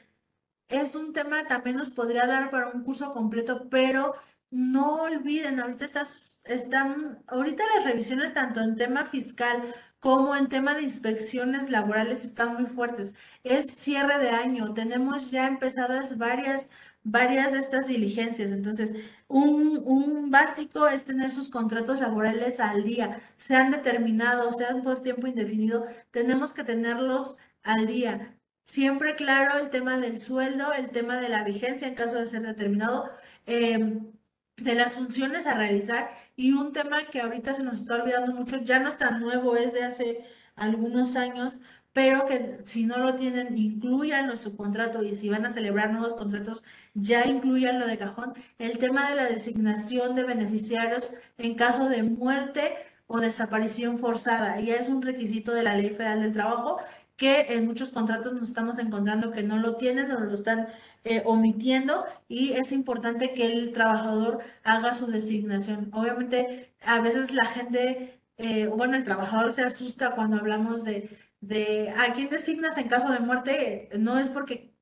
[0.69, 4.15] es un tema también nos podría dar para un curso completo, pero
[4.51, 9.63] no olviden, ahorita estás, están, ahorita las revisiones tanto en tema fiscal
[10.01, 13.15] como en tema de inspecciones laborales están muy fuertes.
[13.45, 16.69] Es cierre de año, tenemos ya empezadas varias,
[17.03, 18.53] varias de estas diligencias.
[18.53, 18.93] Entonces,
[19.29, 25.27] un, un básico es tener sus contratos laborales al día, sean determinados, sean por tiempo
[25.27, 28.39] indefinido, tenemos que tenerlos al día.
[28.65, 32.43] Siempre claro el tema del sueldo, el tema de la vigencia en caso de ser
[32.43, 33.11] determinado.
[33.47, 34.13] Em,
[34.59, 38.59] de las funciones a realizar y un tema que ahorita se nos está olvidando mucho,
[38.59, 40.25] ya no es tan nuevo, es de hace
[40.57, 41.61] algunos años,
[41.99, 45.91] pero que si no lo tienen, incluyanlo en su contrato y si van a celebrar
[45.91, 46.63] nuevos contratos,
[46.95, 48.35] ya incluyanlo de cajón.
[48.61, 52.77] El tema de la designación de beneficiarios en caso de muerte
[53.09, 56.79] o desaparición forzada, ya es un requisito de la Ley Federal del Trabajo
[57.17, 60.69] que en muchos contratos nos estamos encontrando que no lo tienen o lo están
[61.03, 65.91] eh, omitiendo y es importante que el trabajador haga su designación.
[65.93, 71.11] Obviamente, a veces la gente, eh, bueno, el trabajador se asusta cuando hablamos de,
[71.41, 74.75] de a quién designas en caso de muerte, no es porque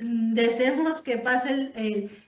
[0.00, 1.72] deseemos que pase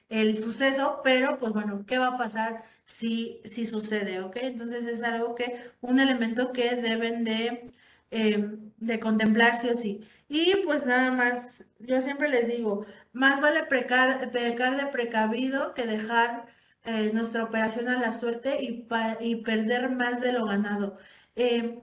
[0.09, 4.21] el, suceso, pero pues bueno, ¿qué va a pasar si, si sucede?
[4.21, 4.37] ¿Ok?
[4.43, 7.71] Entonces es algo que, un elemento que deben de,
[8.11, 10.01] eh, de contemplar sí o sí.
[10.29, 16.47] Y pues nada más, yo siempre les digo, más vale pecar, de precavido que dejar
[16.85, 18.87] eh, nuestra operación a la suerte y,
[19.21, 20.99] y, perder más de lo ganado.
[21.35, 21.81] Em,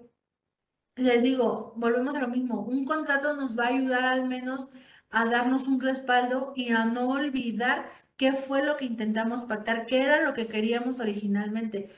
[0.97, 4.67] les digo, volvemos a lo mismo, un contrato nos va a ayudar al menos
[5.09, 10.01] a darnos un respaldo y a no olvidar qué fue lo que intentamos pactar, qué
[10.03, 11.89] era lo que queríamos originalmente.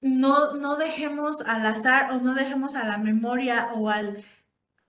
[0.00, 4.24] No, no dejemos al azar o no dejemos a la memoria o al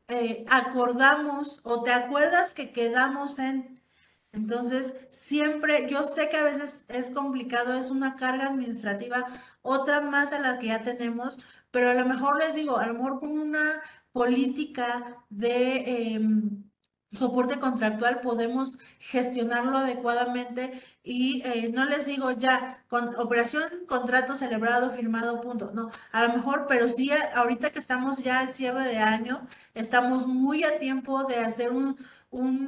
[0.10, 3.82] eh, acordamos o te acuerdas que quedamos en...
[4.32, 9.26] Entonces, siempre, yo sé que a veces es complicado, es una carga administrativa,
[9.62, 11.38] otra más a la que ya tenemos,
[11.72, 16.68] pero a lo mejor les digo, a lo mejor con una política de, em,
[17.14, 24.92] soporte contractual podemos gestionarlo adecuadamente y eh, no les digo ya, con operación, contrato celebrado,
[24.92, 25.72] firmado, punto.
[25.74, 30.28] No, a lo mejor, pero sí, ahorita que estamos ya al cierre de año, estamos
[30.28, 31.98] muy a tiempo de hacer un,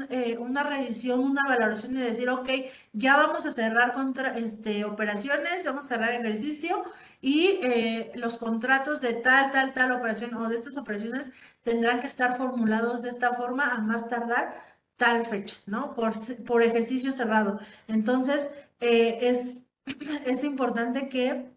[0.10, 2.50] eh, una revisión, una valoración y decir, ok,
[2.94, 6.84] ya vamos a cerrar contra, este, operaciones, vamos a cerrar ejercicio
[7.22, 11.32] y eh, los contratos de tal, tal, tal operación o de estas operaciones
[11.64, 14.54] tendrán que estar formulados de esta forma a más tardar
[14.98, 15.94] tal fecha, ¿no?
[15.96, 16.14] Por,
[16.46, 17.60] por ejercicio cerrado.
[17.88, 18.50] Entonces,
[18.80, 19.68] eh, es,
[20.26, 21.52] es importante que,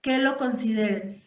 [0.00, 1.22] que lo consideren.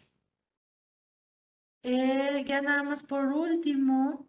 [2.46, 4.26] ya nada más por último.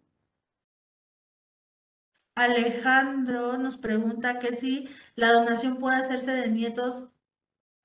[2.36, 7.08] Alejandro nos pregunta que si la donación puede hacerse de nietos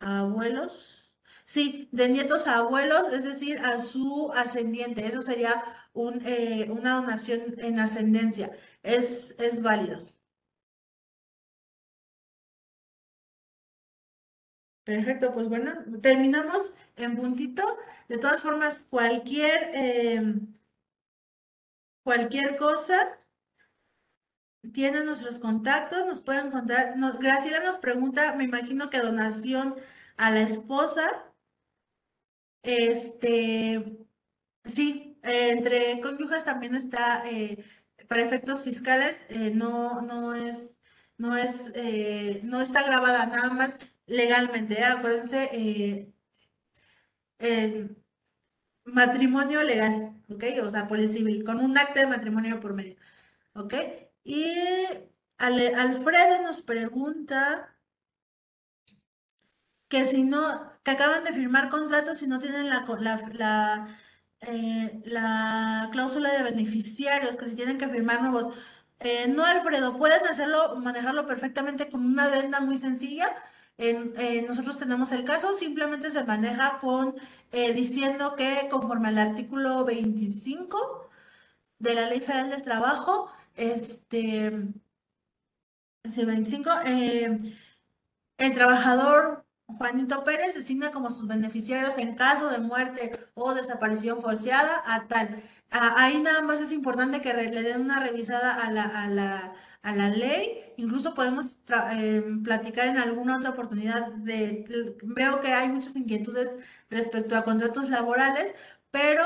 [0.02, 1.12] abuelos.
[1.44, 5.06] Sí, de nietos a abuelos, es decir, a su ascendiente.
[5.06, 5.62] Eso sería
[6.24, 8.50] eh, una donación en ascendencia.
[8.82, 10.06] Es, es válido.
[14.84, 15.72] Perfecto, pues bueno,
[16.02, 17.62] terminamos en puntito.
[18.08, 20.54] De todas formas, cualquier, em,
[22.04, 22.96] cualquier cosa,
[24.70, 26.94] tienen nuestros contactos, nos pueden contar.
[27.20, 29.74] Graciela nos pregunta, me imagino que donación
[30.16, 31.02] a la esposa.
[32.62, 33.98] Este,
[34.64, 37.64] sí, entre cónyuges también está, eh,
[38.08, 40.78] para efectos fiscales, eh, no, no es,
[41.18, 44.84] no es, eh, no está grabada nada más legalmente.
[44.84, 46.12] Acuérdense,
[48.84, 50.44] matrimonio legal, ¿ok?
[50.62, 52.96] O sea, por el civil, con un acta de matrimonio por medio,
[53.54, 53.74] ¿ok?
[54.24, 54.54] Y
[55.38, 57.72] Alfredo nos pregunta
[59.88, 60.40] que si no,
[60.82, 62.86] que acaban de firmar contratos y no tienen la,
[63.32, 63.88] la,
[64.40, 68.54] eh, la, cláusula de beneficiarios, que si tienen que firmar nuevos.
[69.00, 73.28] Eh, no, Alfredo, pueden hacerlo, manejarlo perfectamente con una adenda muy sencilla.
[73.78, 77.14] En, eh, nosotros tenemos el caso, simplemente se maneja con
[77.74, 81.10] diciendo que conforme al artículo 25
[81.78, 84.50] de la Ley Federal del Trabajo, este,
[86.04, 87.38] 25, eh,
[88.38, 94.82] el trabajador Juanito Pérez designa como sus beneficiarios en caso de muerte o desaparición forzada
[94.86, 95.42] a tal.
[95.70, 99.94] ahí nada más es importante que le den una revisada a la, a la, a
[99.94, 100.74] la ley.
[100.76, 101.60] Incluso podemos
[101.92, 104.12] em, platicar en alguna otra oportunidad
[105.02, 106.50] veo que hay muchas inquietudes
[106.90, 108.54] respecto a contratos laborales,
[108.90, 109.24] pero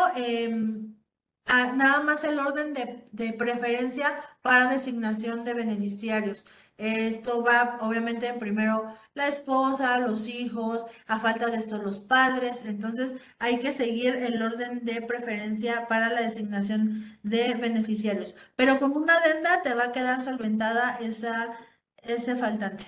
[1.46, 6.44] nada más el orden de, preferencia para designación de beneficiarios.
[6.78, 12.64] Esto va, obviamente, primero la esposa, los hijos, a falta de esto los padres.
[12.66, 18.34] Entonces, hay que seguir el orden de preferencia para la designación de beneficiarios.
[18.56, 21.56] Pero con una adenda te va a quedar solventada esa,
[22.02, 22.86] ese faltante.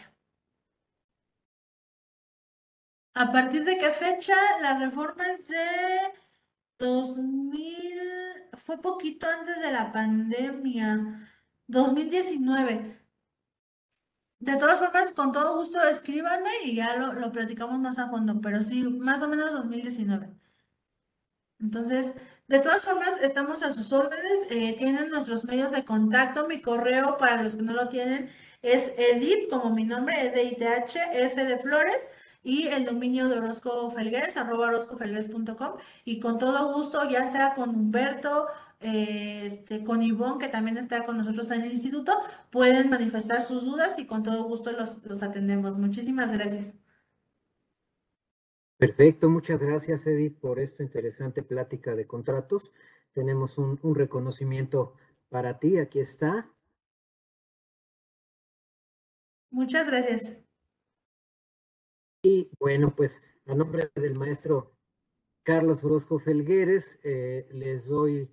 [3.14, 4.34] ¿A partir de qué fecha?
[4.60, 5.66] La reforma es de
[6.78, 8.27] 2000
[8.58, 11.28] fue poquito antes de la pandemia,
[11.66, 12.98] 2019.
[14.40, 18.62] De todas formas, con todo gusto escríbanme y ya lo, platicamos más a fondo, pero
[18.62, 20.30] sí, más o menos 2019.
[21.60, 22.14] Entonces,
[22.46, 27.16] de todas formas, estamos a sus órdenes, eh, tienen nuestros medios de contacto, mi correo
[27.18, 28.30] para los que no lo tienen
[28.62, 32.06] es edit, como mi nombre, edith, F de Flores,
[32.48, 35.74] y el dominio de Orozco Felgueres, arroba orozcofelgueres.com
[36.06, 38.46] y con todo gusto, ya sea con Humberto,
[38.80, 42.12] este, con Ivonne, que también está con nosotros en el instituto,
[42.48, 45.76] pueden manifestar sus dudas y con todo gusto los, los atendemos.
[45.76, 46.74] Muchísimas gracias.
[48.78, 52.72] Perfecto, muchas gracias Edith por esta interesante plática de contratos.
[53.12, 54.94] Tenemos un, un reconocimiento
[55.28, 56.50] para ti, aquí está.
[59.50, 60.47] Muchas gracias.
[62.28, 64.76] Y bueno, pues a nombre del maestro
[65.44, 68.28] Carlos Orozco Felgueres, eh, les doy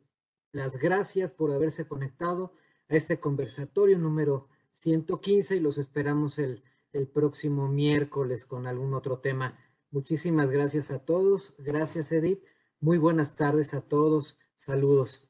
[0.51, 2.51] las gracias por haberse conectado
[2.89, 9.19] a este conversatorio número 115 y los esperamos el, el próximo miércoles con algún otro
[9.19, 9.57] tema.
[9.91, 11.55] Muchísimas gracias a todos.
[11.57, 12.43] Gracias, Edith.
[12.81, 14.37] Muy buenas tardes a todos.
[14.57, 15.25] Saludos.